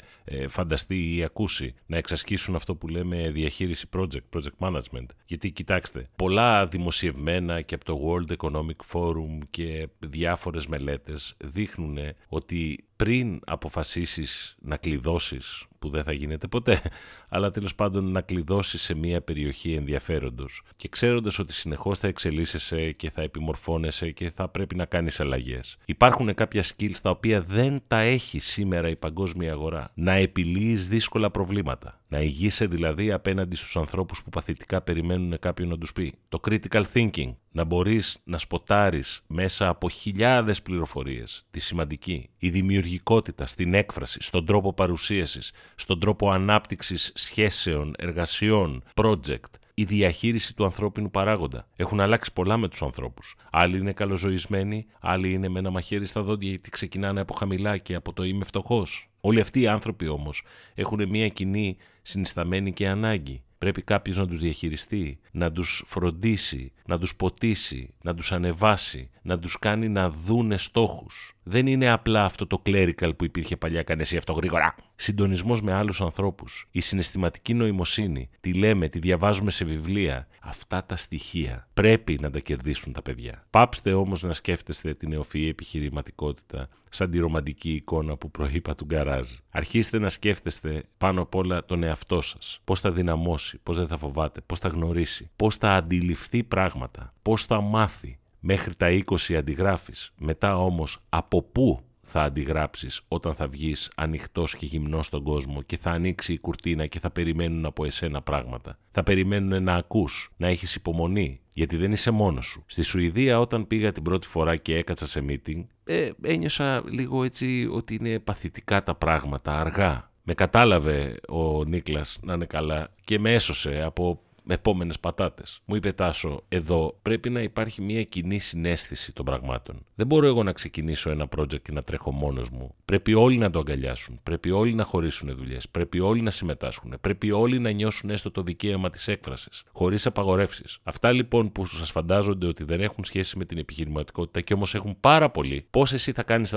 φανταστεί 0.48 1.16
ή 1.16 1.24
ακούσει, 1.24 1.74
να 1.86 1.96
εξασκήσουν 1.96 2.54
αυτό 2.54 2.74
που 2.74 2.88
λέμε 2.88 3.30
διαχείριση 3.30 3.88
project, 3.96 4.36
project 4.36 4.68
management. 4.68 5.06
Γιατί 5.26 5.50
κοιτάξτε, 5.50 6.08
πολλά 6.16 6.66
δημοσιευμένα 6.66 7.60
και 7.60 7.74
από 7.74 7.84
το 7.84 8.00
World 8.04 8.36
Economic 8.36 8.92
Forum 8.92 9.38
και 9.50 9.88
διάφορες 9.98 10.66
μελέτες 10.66 11.34
δείχνουν 11.44 11.98
ότι 12.28 12.84
πριν 12.96 13.40
αποφασίσεις 13.46 14.56
να 14.60 14.76
κλειδώσεις 14.76 15.64
που 15.84 15.90
δεν 15.90 16.04
θα 16.04 16.12
γίνεται 16.12 16.46
ποτέ, 16.46 16.80
αλλά 17.28 17.50
τέλος 17.50 17.74
πάντων 17.74 18.12
να 18.12 18.20
κλειδώσεις 18.20 18.82
σε 18.82 18.94
μια 18.94 19.20
περιοχή 19.20 19.72
ενδιαφέροντος. 19.72 20.62
Και 20.76 20.88
ξέροντας 20.88 21.38
ότι 21.38 21.52
συνεχώς 21.52 21.98
θα 21.98 22.08
εξελίσσεσαι 22.08 22.92
και 22.92 23.10
θα 23.10 23.22
επιμορφώνεσαι 23.22 24.10
και 24.10 24.30
θα 24.30 24.48
πρέπει 24.48 24.76
να 24.76 24.84
κάνεις 24.84 25.20
αλλαγές. 25.20 25.76
Υπάρχουν 25.84 26.34
κάποια 26.34 26.62
skills 26.62 26.96
τα 27.02 27.10
οποία 27.10 27.40
δεν 27.40 27.82
τα 27.86 28.00
έχει 28.00 28.38
σήμερα 28.38 28.88
η 28.88 28.96
παγκόσμια 28.96 29.52
αγορά. 29.52 29.92
Να 29.94 30.12
επιλύεις 30.12 30.88
δύσκολα 30.88 31.30
προβλήματα. 31.30 31.98
Να 32.08 32.20
ηγείσαι 32.20 32.66
δηλαδή 32.66 33.12
απέναντι 33.12 33.56
στους 33.56 33.76
ανθρώπους 33.76 34.22
που 34.22 34.30
παθητικά 34.30 34.82
περιμένουν 34.82 35.38
κάποιον 35.38 35.68
να 35.68 35.78
τους 35.78 35.92
πει. 35.92 36.14
Το 36.28 36.40
critical 36.48 36.82
thinking. 36.92 37.34
Να 37.50 37.64
μπορείς 37.64 38.18
να 38.24 38.38
σποτάρεις 38.38 39.22
μέσα 39.26 39.68
από 39.68 39.88
χιλιάδες 39.88 40.62
πληροφορίες 40.62 41.46
τη 41.50 41.60
σημαντική. 41.60 42.30
Η 42.38 42.50
δημιουργικότητα 42.50 43.46
στην 43.46 43.74
έκφραση, 43.74 44.18
στον 44.22 44.46
τρόπο 44.46 44.72
παρουσίασης, 44.72 45.52
στον 45.74 46.00
τρόπο 46.00 46.30
ανάπτυξης 46.30 47.12
σχέσεων, 47.14 47.94
εργασιών, 47.98 48.82
project, 48.94 49.50
η 49.74 49.84
διαχείριση 49.84 50.54
του 50.54 50.64
ανθρώπινου 50.64 51.10
παράγοντα. 51.10 51.66
Έχουν 51.76 52.00
αλλάξει 52.00 52.32
πολλά 52.32 52.56
με 52.56 52.68
τους 52.68 52.82
ανθρώπους. 52.82 53.36
Άλλοι 53.50 53.78
είναι 53.78 53.92
καλοζωισμένοι, 53.92 54.86
άλλοι 55.00 55.32
είναι 55.32 55.48
με 55.48 55.58
ένα 55.58 55.70
μαχαίρι 55.70 56.06
στα 56.06 56.22
δόντια 56.22 56.48
γιατί 56.48 56.70
ξεκινάνε 56.70 57.20
από 57.20 57.34
χαμηλά 57.34 57.76
και 57.76 57.94
από 57.94 58.12
το 58.12 58.24
είμαι 58.24 58.44
φτωχός. 58.44 59.08
Όλοι 59.20 59.40
αυτοί 59.40 59.60
οι 59.60 59.66
άνθρωποι 59.66 60.08
όμως 60.08 60.42
έχουν 60.74 61.08
μια 61.08 61.28
κοινή 61.28 61.76
συνισταμένη 62.02 62.72
και 62.72 62.88
ανάγκη. 62.88 63.42
Πρέπει 63.58 63.82
κάποιος 63.82 64.16
να 64.16 64.26
τους 64.26 64.38
διαχειριστεί, 64.38 65.18
να 65.30 65.52
τους 65.52 65.82
φροντίσει, 65.86 66.72
να 66.86 66.98
τους 66.98 67.16
ποτίσει, 67.16 67.94
να 68.02 68.14
τους 68.14 68.32
ανεβάσει, 68.32 69.10
να 69.22 69.38
τους 69.38 69.58
κάνει 69.58 69.88
να 69.88 70.10
δούνε 70.10 70.56
στόχους. 70.58 71.36
Δεν 71.42 71.66
είναι 71.66 71.90
απλά 71.90 72.24
αυτό 72.24 72.46
το 72.46 72.62
clerical 72.66 73.16
που 73.16 73.24
υπήρχε 73.24 73.56
παλιά, 73.56 73.82
κάνε 73.82 74.02
εσύ 74.02 74.16
αυτό 74.16 74.32
γρήγορα. 74.32 74.74
Συντονισμός 74.96 75.62
με 75.62 75.72
άλλους 75.72 76.00
ανθρώπους. 76.00 76.68
Η 76.70 76.80
συναισθηματική 76.80 77.54
νοημοσύνη. 77.54 78.28
Τι 78.40 78.54
λέμε, 78.54 78.88
τι 78.88 78.98
διαβάζουμε 78.98 79.50
σε 79.50 79.64
βιβλία. 79.64 80.26
Αυτά 80.40 80.84
τα 80.84 80.96
στοιχεία 80.96 81.68
πρέπει 81.74 82.18
να 82.20 82.30
τα 82.30 82.38
κερδίσουν 82.38 82.92
τα 82.92 83.02
παιδιά. 83.02 83.46
Πάψτε 83.50 83.92
όμως 83.92 84.22
να 84.22 84.32
σκέφτεστε 84.32 84.92
την 84.92 85.08
νεοφυή 85.08 85.46
επιχειρηματικότητα 85.50 86.68
σαν 86.90 87.10
τη 87.10 87.18
ρομαντική 87.18 87.72
εικόνα 87.72 88.16
που 88.16 88.30
προείπα 88.30 88.74
του 88.74 88.84
γκαράζ. 88.84 89.28
Αρχίστε 89.50 89.98
να 89.98 90.08
σκέφτεστε 90.08 90.82
πάνω 90.98 91.22
απ' 91.22 91.34
όλα 91.34 91.64
τον 91.64 91.82
εαυτό 91.82 92.20
σας. 92.20 92.60
Πώς 92.64 92.80
θα 92.80 92.92
δυναμώσει, 92.92 93.58
πώς 93.62 93.76
δεν 93.76 93.86
θα 93.86 93.96
φοβάται, 93.98 94.40
πώς 94.40 94.58
θα 94.58 94.68
γνωρίσει, 94.68 95.30
πώς 95.36 95.56
θα 95.56 95.74
αντιληφθεί 95.74 96.42
πράγματα, 96.42 97.14
πώς 97.22 97.44
θα 97.44 97.60
μάθει. 97.60 98.18
Μέχρι 98.40 98.74
τα 98.74 98.90
20 98.90 99.34
αντιγράφεις, 99.36 100.12
μετά 100.16 100.56
όμως 100.56 100.98
από 101.08 101.42
πού 101.42 101.80
θα 102.16 102.22
αντιγράψεις 102.22 103.00
όταν 103.08 103.34
θα 103.34 103.48
βγεις 103.48 103.90
ανοιχτός 103.94 104.56
και 104.56 104.66
γυμνός 104.66 105.06
στον 105.06 105.22
κόσμο 105.22 105.62
και 105.62 105.76
θα 105.76 105.90
ανοίξει 105.90 106.32
η 106.32 106.38
κουρτίνα 106.38 106.86
και 106.86 106.98
θα 106.98 107.10
περιμένουν 107.10 107.64
από 107.64 107.84
εσένα 107.84 108.22
πράγματα. 108.22 108.78
Θα 108.90 109.02
περιμένουν 109.02 109.62
να 109.62 109.74
ακούς, 109.74 110.30
να 110.36 110.48
έχεις 110.48 110.74
υπομονή, 110.74 111.40
γιατί 111.52 111.76
δεν 111.76 111.92
είσαι 111.92 112.10
μόνος 112.10 112.46
σου. 112.46 112.64
Στη 112.66 112.82
Σουηδία 112.82 113.40
όταν 113.40 113.66
πήγα 113.66 113.92
την 113.92 114.02
πρώτη 114.02 114.26
φορά 114.26 114.56
και 114.56 114.76
έκατσα 114.76 115.06
σε 115.06 115.24
meeting, 115.28 115.64
ε, 115.84 116.10
ένιωσα 116.22 116.82
λίγο 116.86 117.24
έτσι 117.24 117.68
ότι 117.72 117.94
είναι 117.94 118.18
παθητικά 118.18 118.82
τα 118.82 118.94
πράγματα, 118.94 119.60
αργά. 119.60 120.10
Με 120.22 120.34
κατάλαβε 120.34 121.20
ο 121.28 121.64
Νίκλας 121.64 122.18
να 122.22 122.34
είναι 122.34 122.46
καλά 122.46 122.90
και 123.04 123.18
με 123.18 123.32
έσωσε 123.32 123.82
από 123.82 124.20
επόμενες 124.48 125.00
πατάτες. 125.00 125.60
Μου 125.64 125.74
είπε 125.74 125.92
Τάσο, 125.92 126.42
εδώ 126.48 126.98
πρέπει 127.02 127.30
να 127.30 127.40
υπάρχει 127.40 127.82
μια 127.82 128.02
κοινή 128.02 128.38
συνέστηση 128.38 129.12
των 129.12 129.24
πραγμάτων. 129.24 129.86
Δεν 129.94 130.06
μπορώ 130.06 130.26
εγώ 130.26 130.42
να 130.42 130.52
ξεκινήσω 130.52 131.10
ένα 131.10 131.28
project 131.36 131.60
και 131.62 131.72
να 131.72 131.82
τρέχω 131.82 132.12
μόνος 132.12 132.50
μου. 132.50 132.74
Πρέπει 132.84 133.14
όλοι 133.14 133.38
να 133.38 133.50
το 133.50 133.58
αγκαλιάσουν. 133.58 134.20
Πρέπει 134.22 134.50
όλοι 134.50 134.74
να 134.74 134.84
χωρίσουν 134.84 135.34
δουλειές. 135.36 135.68
Πρέπει 135.68 136.00
όλοι 136.00 136.20
να 136.20 136.30
συμμετάσχουν. 136.30 136.94
Πρέπει 137.00 137.30
όλοι 137.30 137.58
να 137.58 137.70
νιώσουν 137.70 138.10
έστω 138.10 138.30
το 138.30 138.42
δικαίωμα 138.42 138.90
της 138.90 139.08
έκφρασης. 139.08 139.62
Χωρίς 139.72 140.06
απαγορεύσεις. 140.06 140.78
Αυτά 140.82 141.12
λοιπόν 141.12 141.52
που 141.52 141.66
σας 141.66 141.90
φαντάζονται 141.90 142.46
ότι 142.46 142.64
δεν 142.64 142.80
έχουν 142.80 143.04
σχέση 143.04 143.38
με 143.38 143.44
την 143.44 143.58
επιχειρηματικότητα 143.58 144.40
και 144.40 144.54
όμως 144.54 144.74
έχουν 144.74 144.96
πάρα 145.00 145.30
πολύ, 145.30 145.66
πώς 145.70 145.92
εσύ 145.92 146.12
θα 146.12 146.22
κάνεις 146.22 146.54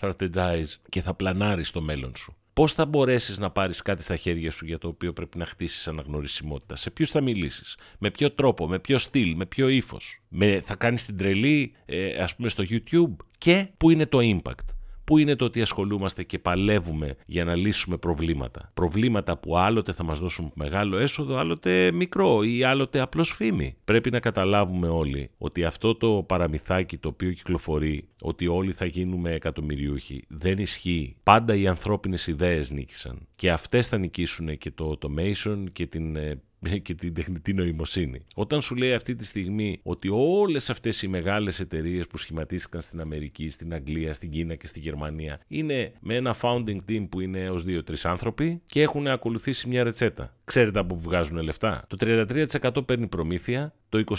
strategize 0.00 0.74
και 0.88 1.02
θα 1.02 1.14
πλανάρεις 1.14 1.70
το 1.70 1.80
μέλλον 1.80 2.16
σου. 2.16 2.36
Πώς 2.56 2.72
θα 2.72 2.86
μπορέσεις 2.86 3.38
να 3.38 3.50
πάρεις 3.50 3.82
κάτι 3.82 4.02
στα 4.02 4.16
χέρια 4.16 4.50
σου 4.50 4.66
για 4.66 4.78
το 4.78 4.88
οποίο 4.88 5.12
πρέπει 5.12 5.38
να 5.38 5.46
χτίσεις 5.46 5.88
αναγνωρισιμότητα, 5.88 6.76
σε 6.76 6.90
ποιους 6.90 7.10
θα 7.10 7.20
μιλήσεις, 7.20 7.78
με 7.98 8.10
ποιο 8.10 8.30
τρόπο, 8.30 8.68
με 8.68 8.78
ποιο 8.78 8.98
στυλ, 8.98 9.34
με 9.36 9.46
ποιο 9.46 9.68
ύφος; 9.68 10.22
Θα 10.62 10.74
κάνεις 10.74 11.04
την 11.04 11.16
τρελή, 11.16 11.74
ε, 11.86 12.22
ας 12.22 12.36
πούμε, 12.36 12.48
στο 12.48 12.64
YouTube; 12.70 13.16
Και 13.38 13.68
πού 13.76 13.90
είναι 13.90 14.06
το 14.06 14.18
impact; 14.22 14.75
Πού 15.06 15.18
είναι 15.18 15.36
το 15.36 15.44
ότι 15.44 15.62
ασχολούμαστε 15.62 16.22
και 16.22 16.38
παλεύουμε 16.38 17.16
για 17.26 17.44
να 17.44 17.54
λύσουμε 17.54 17.96
προβλήματα; 17.96 18.70
Προβλήματα 18.74 19.36
που 19.36 19.56
άλλοτε 19.56 19.92
θα 19.92 20.04
μας 20.04 20.18
δώσουν 20.18 20.52
μεγάλο 20.54 20.96
έσοδο, 20.96 21.36
άλλοτε 21.36 21.92
μικρό 21.92 22.42
ή 22.42 22.62
άλλοτε 22.62 23.00
απλώς 23.00 23.32
φήμη. 23.32 23.76
Πρέπει 23.84 24.10
να 24.10 24.20
καταλάβουμε 24.20 24.88
όλοι 24.88 25.30
ότι 25.38 25.64
αυτό 25.64 25.94
το 25.94 26.24
παραμυθάκι 26.26 26.96
το 26.96 27.08
οποίο 27.08 27.32
κυκλοφορεί, 27.32 28.08
ότι 28.22 28.46
όλοι 28.46 28.72
θα 28.72 28.86
γίνουμε 28.86 29.30
εκατομμυριούχοι, 29.30 30.24
δεν 30.28 30.58
ισχύει. 30.58 31.16
Πάντα 31.22 31.54
οι 31.54 31.66
ανθρώπινες 31.66 32.26
ιδέες 32.26 32.70
νίκησαν. 32.70 33.18
Και 33.36 33.50
αυτές 33.50 33.88
θα 33.88 33.98
νικήσουν 33.98 34.58
και 34.58 34.70
το 34.70 34.98
automation 34.98 35.64
και 35.72 35.86
την 35.86 36.16
ε, 36.16 36.40
και 36.82 36.94
την 36.94 37.14
τεχνητή 37.14 37.54
νοημοσύνη. 37.54 38.26
Όταν 38.34 38.62
σου 38.62 38.74
λέει 38.74 38.92
αυτή 38.92 39.14
τη 39.14 39.24
στιγμή 39.24 39.80
ότι 39.82 40.08
όλες 40.12 40.70
αυτές 40.70 41.02
οι 41.02 41.08
μεγάλες 41.08 41.60
εταιρείες 41.60 42.06
που 42.06 42.18
σχηματίστηκαν 42.18 42.80
στην 42.80 43.00
Αμερική, 43.00 43.50
στην 43.50 43.74
Αγγλία, 43.74 44.12
στην 44.12 44.30
Κίνα 44.30 44.54
και 44.54 44.66
στη 44.66 44.80
Γερμανία 44.80 45.40
είναι 45.48 45.92
με 46.00 46.14
ένα 46.14 46.36
founding 46.40 46.78
team 46.88 47.06
που 47.08 47.20
είναι 47.20 47.40
έω 47.40 47.54
2-3 47.66 47.80
άνθρωποι 48.02 48.62
και 48.64 48.82
έχουν 48.82 49.06
ακολουθήσει 49.06 49.68
μια 49.68 49.82
ρετσέτα. 49.82 50.34
Ξέρετε 50.44 50.78
από 50.78 50.94
πού 50.94 51.00
βγάζουν 51.00 51.36
λεφτά; 51.36 51.84
Το 51.88 51.96
33% 52.00 52.86
παίρνει 52.86 53.06
προμήθεια, 53.06 53.74
το 54.04 54.16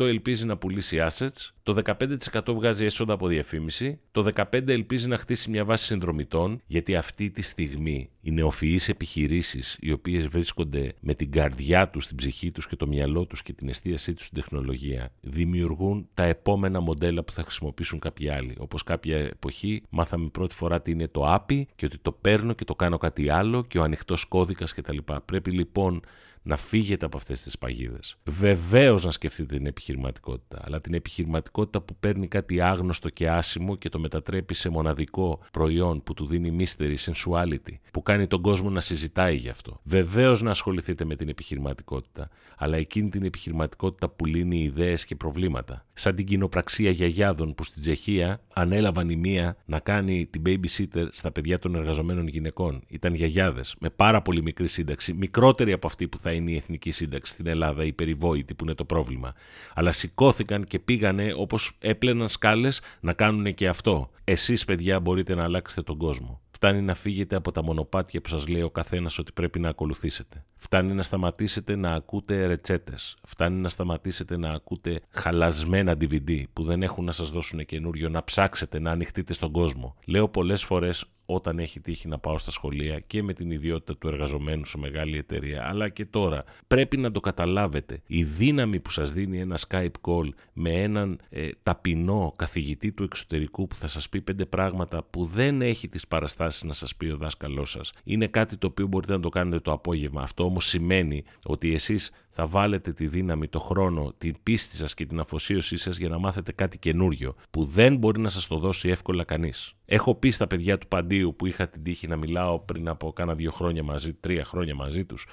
ελπίζει 0.00 0.46
να 0.46 0.56
πουλήσει 0.56 0.98
assets, 1.10 1.50
το 1.62 1.76
15% 1.84 2.54
βγάζει 2.54 2.84
έσοδα 2.84 3.12
από 3.12 3.26
διαφήμιση, 3.26 4.00
το 4.12 4.26
15% 4.34 4.68
ελπίζει 4.68 5.08
να 5.08 5.18
χτίσει 5.18 5.50
μια 5.50 5.64
βάση 5.64 5.84
συνδρομητών, 5.84 6.60
γιατί 6.66 6.96
αυτή 6.96 7.30
τη 7.30 7.42
στιγμή 7.42 8.10
οι 8.20 8.30
νεοφυείς 8.30 8.88
επιχειρήσεις 8.88 9.76
οι 9.80 9.92
οποίες 9.92 10.26
βρίσκονται 10.26 10.94
με 11.00 11.14
την 11.14 11.30
καρδιά 11.30 11.88
τους, 11.88 12.06
την 12.06 12.16
ψυχή 12.16 12.50
τους 12.50 12.66
και 12.66 12.76
το 12.76 12.86
μυαλό 12.86 13.26
τους 13.26 13.42
και 13.42 13.52
την 13.52 13.68
εστίασή 13.68 14.14
τους 14.14 14.24
στην 14.24 14.40
τεχνολογία, 14.40 15.12
δημιουργούν 15.20 16.08
τα 16.14 16.24
επόμενα 16.24 16.80
μοντέλα 16.80 17.22
που 17.22 17.32
θα 17.32 17.42
χρησιμοποιήσουν 17.42 17.98
κάποιοι 17.98 18.28
άλλοι. 18.28 18.54
Όπως 18.58 18.82
κάποια 18.82 19.16
εποχή 19.16 19.82
μάθαμε 19.90 20.28
πρώτη 20.28 20.54
φορά 20.54 20.82
τι 20.82 20.90
είναι 20.90 21.08
το 21.08 21.34
API 21.34 21.62
και 21.76 21.86
ότι 21.86 21.98
το 21.98 22.12
παίρνω 22.12 22.52
και 22.52 22.64
το 22.64 22.74
κάνω 22.74 22.98
κάτι 22.98 23.28
άλλο 23.28 23.64
και 23.64 23.78
ο 23.78 23.82
ανοιχτός 23.82 24.24
κώδικας 24.24 24.74
κτλ. 24.74 24.98
Πρέπει 25.24 25.50
λοιπόν 25.50 26.02
να 26.46 26.56
φύγετε 26.56 27.06
από 27.06 27.16
αυτές 27.16 27.42
τις 27.42 27.58
παγίδες. 27.58 28.16
Βεβαίως 28.24 29.04
να 29.04 29.10
σκεφτείτε 29.10 29.56
την 29.56 29.66
επιχειρηματικότητα, 29.66 30.62
αλλά 30.64 30.80
την 30.80 30.94
επιχειρηματικότητα 30.94 31.80
που 31.80 31.96
παίρνει 32.00 32.28
κάτι 32.28 32.60
άγνωστο 32.60 33.08
και 33.08 33.30
άσημο 33.30 33.76
και 33.76 33.88
το 33.88 33.98
μετατρέπει 33.98 34.54
σε 34.54 34.68
μοναδικό 34.68 35.40
προϊόν 35.52 36.02
που 36.02 36.14
του 36.14 36.26
δίνει 36.26 36.56
mystery, 36.58 36.96
sensuality, 36.96 37.74
που 37.90 38.02
κάνει 38.02 38.26
τον 38.26 38.42
κόσμο 38.42 38.70
να 38.70 38.80
συζητάει 38.80 39.36
γι' 39.36 39.48
αυτό. 39.48 39.80
Βεβαίως 39.82 40.42
να 40.42 40.50
ασχοληθείτε 40.50 41.04
με 41.04 41.16
την 41.16 41.28
επιχειρηματικότητα, 41.28 42.28
αλλά 42.56 42.76
εκείνη 42.76 43.08
την 43.08 43.24
επιχειρηματικότητα 43.24 44.08
που 44.08 44.24
λύνει 44.26 44.62
ιδέες 44.62 45.04
και 45.04 45.16
προβλήματα. 45.16 45.84
Σαν 45.94 46.14
την 46.14 46.26
κοινοπραξία 46.26 46.90
γιαγιάδων 46.90 47.54
που 47.54 47.64
στην 47.64 47.82
Τσεχία 47.82 48.40
ανέλαβαν 48.52 49.08
η 49.08 49.16
μία 49.16 49.56
να 49.64 49.78
κάνει 49.78 50.26
την 50.26 50.42
babysitter 50.46 51.06
στα 51.10 51.32
παιδιά 51.32 51.58
των 51.58 51.74
εργαζομένων 51.74 52.26
γυναικών. 52.26 52.82
Ήταν 52.88 53.14
γιαγιάδες 53.14 53.76
με 53.78 53.90
πάρα 53.90 54.22
πολύ 54.22 54.42
μικρή 54.42 54.68
σύνταξη, 54.68 55.12
μικρότερη 55.12 55.72
από 55.72 55.86
αυτή 55.86 56.08
που 56.08 56.18
θα 56.18 56.34
είναι 56.36 56.50
η 56.50 56.54
εθνική 56.54 56.90
σύνταξη 56.90 57.32
στην 57.32 57.46
Ελλάδα, 57.46 57.84
η 57.84 57.92
περιβόητη 57.92 58.54
που 58.54 58.64
είναι 58.64 58.74
το 58.74 58.84
πρόβλημα. 58.84 59.34
Αλλά 59.74 59.92
σηκώθηκαν 59.92 60.64
και 60.64 60.78
πήγανε 60.78 61.32
όπως 61.36 61.72
έπλαιναν 61.78 62.28
σκάλες 62.28 62.80
να 63.00 63.12
κάνουν 63.12 63.54
και 63.54 63.68
αυτό. 63.68 64.10
Εσείς, 64.24 64.64
παιδιά, 64.64 65.00
μπορείτε 65.00 65.34
να 65.34 65.44
αλλάξετε 65.44 65.82
τον 65.82 65.96
κόσμο. 65.96 66.40
Φτάνει 66.50 66.82
να 66.82 66.94
φύγετε 66.94 67.36
από 67.36 67.52
τα 67.52 67.62
μονοπάτια 67.62 68.20
που 68.20 68.28
σας 68.28 68.48
λέει 68.48 68.62
ο 68.62 68.70
καθένας 68.70 69.18
ότι 69.18 69.32
πρέπει 69.32 69.58
να 69.58 69.68
ακολουθήσετε. 69.68 70.44
Φτάνει 70.56 70.92
να 70.92 71.02
σταματήσετε 71.02 71.76
να 71.76 71.92
ακούτε 71.92 72.46
ρετσέτες. 72.46 73.16
Φτάνει 73.22 73.60
να 73.60 73.68
σταματήσετε 73.68 74.36
να 74.36 74.50
ακούτε 74.50 75.00
χαλασμένα 75.10 75.92
DVD 76.00 76.42
που 76.52 76.62
δεν 76.62 76.82
έχουν 76.82 77.04
να 77.04 77.12
σας 77.12 77.30
δώσουν 77.30 77.64
καινούριο, 77.64 78.08
να 78.08 78.24
ψάξετε, 78.24 78.78
να 78.78 78.90
ανοιχτείτε 78.90 79.32
στον 79.32 79.52
κόσμο. 79.52 79.96
Λέω 80.04 80.28
πολλές 80.28 80.64
φορές 80.64 81.04
όταν 81.26 81.58
έχει 81.58 81.80
τύχει 81.80 82.08
να 82.08 82.18
πάω 82.18 82.38
στα 82.38 82.50
σχολεία 82.50 82.98
και 82.98 83.22
με 83.22 83.32
την 83.32 83.50
ιδιότητα 83.50 83.96
του 83.96 84.08
εργαζομένου 84.08 84.64
σε 84.64 84.78
μεγάλη 84.78 85.16
εταιρεία, 85.16 85.68
αλλά 85.68 85.88
και 85.88 86.04
τώρα. 86.04 86.44
Πρέπει 86.66 86.96
να 86.96 87.12
το 87.12 87.20
καταλάβετε. 87.20 88.02
Η 88.06 88.24
δύναμη 88.24 88.80
που 88.80 88.90
σας 88.90 89.12
δίνει 89.12 89.40
ένα 89.40 89.58
Skype 89.68 89.90
call 90.00 90.28
με 90.52 90.70
έναν 90.70 91.20
ε, 91.28 91.48
ταπεινό 91.62 92.32
καθηγητή 92.36 92.92
του 92.92 93.02
εξωτερικού 93.02 93.66
που 93.66 93.74
θα 93.74 93.86
σας 93.86 94.08
πει 94.08 94.20
πέντε 94.20 94.46
πράγματα 94.46 95.02
που 95.10 95.24
δεν 95.24 95.62
έχει 95.62 95.88
τις 95.88 96.06
παραστάσεις 96.06 96.62
να 96.62 96.72
σας 96.72 96.96
πει 96.96 97.06
ο 97.06 97.16
δάσκαλός 97.16 97.70
σας, 97.70 97.92
είναι 98.04 98.26
κάτι 98.26 98.56
το 98.56 98.66
οποίο 98.66 98.86
μπορείτε 98.86 99.12
να 99.12 99.20
το 99.20 99.28
κάνετε 99.28 99.60
το 99.60 99.72
απόγευμα. 99.72 100.22
Αυτό 100.22 100.44
όμως 100.44 100.66
σημαίνει 100.66 101.24
ότι 101.44 101.74
εσείς 101.74 102.10
θα 102.38 102.46
βάλετε 102.46 102.92
τη 102.92 103.06
δύναμη, 103.06 103.48
το 103.48 103.58
χρόνο, 103.58 104.14
την 104.18 104.34
πίστη 104.42 104.76
σας 104.76 104.94
και 104.94 105.06
την 105.06 105.20
αφοσίωσή 105.20 105.76
σας 105.76 105.96
για 105.96 106.08
να 106.08 106.18
μάθετε 106.18 106.52
κάτι 106.52 106.78
καινούριο 106.78 107.34
που 107.50 107.64
δεν 107.64 107.96
μπορεί 107.96 108.20
να 108.20 108.28
σας 108.28 108.46
το 108.46 108.58
δώσει 108.58 108.88
εύκολα 108.88 109.24
κανείς. 109.24 109.72
Έχω 109.84 110.14
πει 110.14 110.30
στα 110.30 110.46
παιδιά 110.46 110.78
του 110.78 110.88
Παντίου 110.88 111.34
που 111.36 111.46
είχα 111.46 111.68
την 111.68 111.82
τύχη 111.82 112.06
να 112.06 112.16
μιλάω 112.16 112.58
πριν 112.58 112.88
από 112.88 113.12
κάνα 113.12 113.34
δύο 113.34 113.50
χρόνια 113.50 113.82
μαζί, 113.82 114.12
τρία 114.12 114.44
χρόνια 114.44 114.74
μαζί 114.74 115.04
τους, 115.04 115.26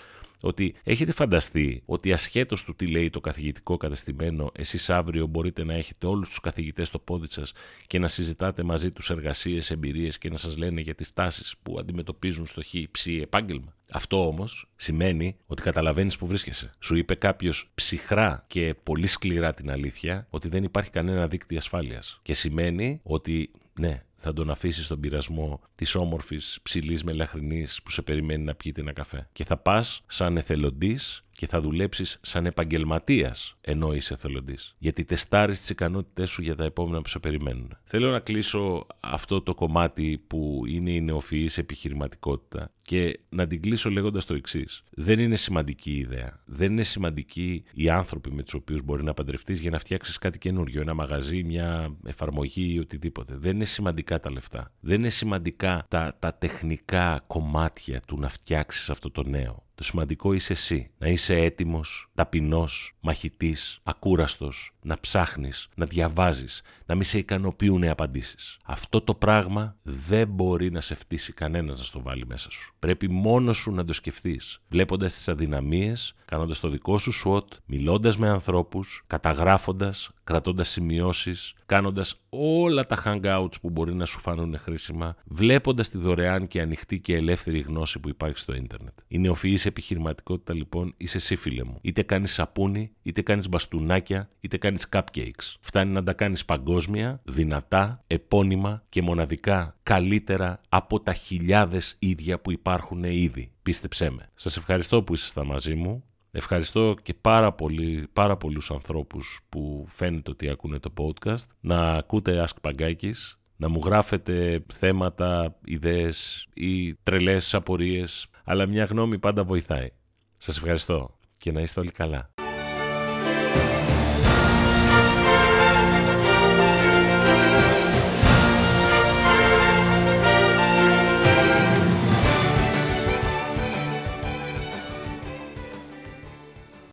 ότι 0.46 0.76
έχετε 0.84 1.12
φανταστεί 1.12 1.84
ότι 1.86 2.14
ασχέτως 2.14 2.64
του 2.64 2.76
τι 2.76 2.88
λέει 2.88 3.10
το 3.10 3.22
καθηγητικό 3.22 3.78
κατεστημένο, 3.78 4.52
εσείς 4.56 4.90
αύριο 4.90 5.26
μπορείτε 5.26 5.64
να 5.64 5.74
έχετε 5.74 6.08
όλους 6.08 6.30
τους 6.30 6.40
καθηγητές 6.40 6.88
στο 6.88 7.00
πόδι 7.00 7.28
σας 7.30 7.54
και 7.88 8.00
να 8.00 8.08
συζητάτε 8.08 8.64
μαζί 8.64 8.92
τους 8.92 9.10
εργασίες, 9.10 9.72
εμπειρίες 9.72 10.18
και 10.18 10.30
να 10.30 10.38
σας 10.38 10.58
λένε 10.58 10.82
για 10.82 10.96
τις 10.96 11.14
τάσεις 11.14 11.56
που 11.64 11.80
αντιμετωπίζουν 11.80 12.46
στο 12.46 12.62
χ, 12.64 12.74
ψ, 12.92 13.06
επάγγελμα. 13.08 13.76
Αυτό 13.92 14.28
όμως 14.28 14.70
σημαίνει 14.76 15.36
ότι 15.46 15.62
καταλαβαίνεις 15.62 16.18
που 16.18 16.28
βρίσκεσαι. 16.28 16.74
Σου 16.80 16.96
είπε 16.96 17.16
κάποιος 17.16 17.72
ψυχρά 17.76 18.44
και 18.48 18.76
πολύ 18.84 19.08
σκληρά 19.08 19.54
την 19.54 19.72
αλήθεια 19.72 20.28
ότι 20.30 20.48
δεν 20.48 20.64
υπάρχει 20.64 20.90
κανένα 20.90 21.28
δίκτυο 21.28 21.58
ασφάλειας. 21.58 22.20
Και 22.22 22.34
σημαίνει 22.34 23.00
ότι 23.04 23.52
ναι, 23.80 24.04
θα 24.24 24.34
τον 24.34 24.50
αφήσεις 24.50 24.86
στον 24.86 25.00
πειρασμό 25.00 25.62
της 25.76 25.96
όμορφης 25.96 26.60
ψηλής 26.64 27.04
μελαχρινής 27.04 27.82
που 27.84 27.92
σε 27.92 28.02
περιμένει 28.02 28.44
να 28.44 28.56
πιείτε 28.56 28.82
ένα 28.82 28.94
καφέ. 28.94 29.30
Και 29.34 29.44
θα 29.44 29.58
πας 29.58 30.02
σαν 30.08 30.38
εθελοντής 30.38 31.24
και 31.36 31.48
θα 31.48 31.62
δουλέψεις 31.62 32.20
σαν 32.22 32.46
επαγγελματίας 32.46 33.58
ενώ 33.62 33.94
είσαι 33.94 34.14
εθελοντής. 34.14 34.76
Γιατί 34.78 35.06
τεστάρεις 35.06 35.60
τις 35.60 35.70
ικανότητές 35.70 36.30
σου 36.30 36.42
για 36.42 36.56
τα 36.56 36.64
επόμενα 36.64 37.02
που 37.02 37.10
σε 37.10 37.20
περιμένουν. 37.20 37.78
Θέλω 37.84 38.12
να 38.12 38.20
κλείσω 38.20 38.88
αυτό 39.00 39.42
το 39.42 39.54
κομμάτι 39.54 40.24
που 40.28 40.64
είναι 40.68 40.92
η 40.92 41.02
νεοφυής 41.02 41.58
επιχειρηματικότητα 41.58 42.72
και 42.82 43.20
να 43.30 43.48
την 43.48 43.62
κλείσω 43.62 43.90
λέγοντας 43.90 44.26
το 44.26 44.34
εξής. 44.34 44.84
Δεν 44.90 45.20
είναι 45.20 45.36
σημαντική 45.36 45.92
η 45.92 45.98
ιδέα. 45.98 46.42
Δεν 46.46 46.72
είναι 46.72 46.84
σημαντική 46.84 47.64
οι 47.74 47.90
άνθρωποι 47.90 48.32
με 48.32 48.44
τους 48.44 48.54
οποίους 48.54 48.82
μπορεί 48.84 49.04
να 49.04 49.14
παντρευτείς 49.14 49.60
για 49.60 49.70
να 49.70 49.80
φτιάξεις 49.80 50.18
κάτι 50.18 50.38
καινούριο, 50.38 50.82
ένα 50.82 50.94
μαγαζί, 50.94 51.44
μια 51.44 51.96
εφαρμογή 52.06 52.74
ή 52.74 52.80
οτιδήποτε. 52.80 53.38
Δεν 53.38 53.56
είναι 53.56 53.66
σημαντικά 53.66 54.20
τα 54.20 54.32
λεφτά. 54.32 54.72
Δεν 54.80 55.00
είναι 55.00 55.10
σημαντικά 55.10 55.86
τα, 55.90 56.16
τα 56.20 56.34
τεχνικά 56.34 57.24
κομμάτια 57.28 58.02
του 58.08 58.20
να 58.20 58.30
φτιάξεις 58.30 58.90
αυτό 58.90 59.12
το 59.12 59.24
νέο. 59.24 59.64
Το 59.84 59.90
σημαντικό 59.90 60.34
είσαι 60.34 60.54
εσύ. 60.54 60.92
Να 60.98 61.08
είσαι 61.08 61.36
έτοιμος, 61.36 62.10
ταπεινός, 62.14 62.98
μαχητής, 63.00 63.80
ακούραστος, 63.84 64.73
να 64.84 65.00
ψάχνεις, 65.00 65.68
να 65.76 65.86
διαβάζεις, 65.86 66.62
να 66.86 66.96
μην 66.96 67.04
σε 67.04 67.18
ικανοποιούν 67.18 67.84
οι 67.84 67.90
απαντήσεις. 67.90 68.58
Αυτό 68.66 69.02
το 69.02 69.14
πράγμα 69.14 69.76
δεν 69.84 70.28
μπορεί 70.28 70.72
να 70.72 70.82
σε 70.82 70.96
φτύσει 70.96 71.34
κανένας 71.34 71.80
να 71.80 71.86
στο 71.86 72.02
βάλει 72.02 72.26
μέσα 72.26 72.52
σου. 72.52 72.74
Πρέπει 72.80 73.10
μόνος 73.10 73.58
σου 73.58 73.72
να 73.72 73.86
το 73.86 73.94
σκεφτείς, 73.94 74.62
βλέποντας 74.68 75.14
τις 75.14 75.28
αδυναμίες, 75.28 76.16
κάνοντας 76.26 76.60
το 76.60 76.70
δικό 76.70 76.98
σου 76.98 77.12
SWOT, 77.24 77.48
μιλώντας 77.66 78.18
με 78.18 78.30
ανθρώπους, 78.30 79.04
καταγράφοντας, 79.08 80.12
κρατώντας 80.24 80.70
σημειώσεις, 80.70 81.54
κάνοντας 81.66 82.22
όλα 82.30 82.86
τα 82.86 83.04
hangouts 83.06 83.54
που 83.62 83.70
μπορεί 83.70 83.94
να 83.94 84.06
σου 84.06 84.20
φανούν 84.20 84.58
χρήσιμα, 84.58 85.16
βλέποντας 85.26 85.90
τη 85.90 85.98
δωρεάν 85.98 86.48
και 86.48 86.62
ανοιχτή 86.62 87.00
και 87.00 87.16
ελεύθερη 87.16 87.60
γνώση 87.60 88.00
που 88.00 88.10
υπάρχει 88.10 88.38
στο 88.38 88.54
ίντερνετ. 88.54 88.94
Η 89.08 89.18
νεοφυής 89.18 89.66
επιχειρηματικότητα 89.66 90.54
λοιπόν 90.54 90.94
είσαι 90.98 91.18
εσύ 91.18 91.36
φίλε 91.36 91.64
μου. 91.64 91.78
Είτε 91.82 92.02
κάνεις 92.02 92.34
σαπούνι, 92.34 92.92
είτε 93.02 93.22
κάνεις 93.22 93.50
μπαστούνάκια, 93.50 94.30
είτε 94.40 94.58
κάνεις 94.58 94.73
cupcakes. 94.92 95.56
Φτάνει 95.60 95.92
να 95.92 96.04
τα 96.04 96.14
κάνεις 96.14 96.46
παγκόσμια, 96.46 97.22
δυνατά, 97.24 98.04
επώνυμα 98.08 98.84
και 98.90 99.02
μοναδικά 99.02 99.76
καλύτερα 99.84 100.62
από 100.70 101.00
τα 101.00 101.14
χιλιάδες 101.14 101.96
ίδια 102.00 102.40
που 102.40 102.52
υπάρχουν 102.52 103.04
ήδη. 103.04 103.52
Πίστεψέ 103.64 104.10
με. 104.10 104.30
Σας 104.34 104.58
ευχαριστώ 104.58 105.04
που 105.04 105.14
ήσασταν 105.14 105.46
μαζί 105.46 105.76
μου. 105.76 106.04
Ευχαριστώ 106.32 106.96
και 107.02 107.14
πάρα, 107.14 107.52
πολύ, 107.54 108.08
πάρα 108.14 108.38
πολλούς 108.38 108.72
ανθρώπους 108.72 109.40
που 109.50 109.86
φαίνεται 109.90 110.32
ότι 110.32 110.50
ακούνε 110.50 110.80
το 110.80 110.94
podcast. 110.98 111.46
Να 111.60 111.94
ακούτε 111.94 112.46
Ask 112.48 112.70
Pagakis, 112.70 113.38
να 113.56 113.70
μου 113.70 113.82
γράφετε 113.86 114.64
θέματα, 114.74 115.56
ιδέες 115.66 116.48
ή 116.54 116.96
τρελές 116.96 117.54
απορίες, 117.54 118.28
αλλά 118.44 118.66
μια 118.66 118.84
γνώμη 118.84 119.20
πάντα 119.20 119.44
βοηθάει. 119.44 119.92
Σας 120.40 120.58
ευχαριστώ 120.58 121.18
και 121.38 121.52
να 121.52 121.62
είστε 121.62 121.80
όλοι 121.80 121.92
καλά. 121.92 122.33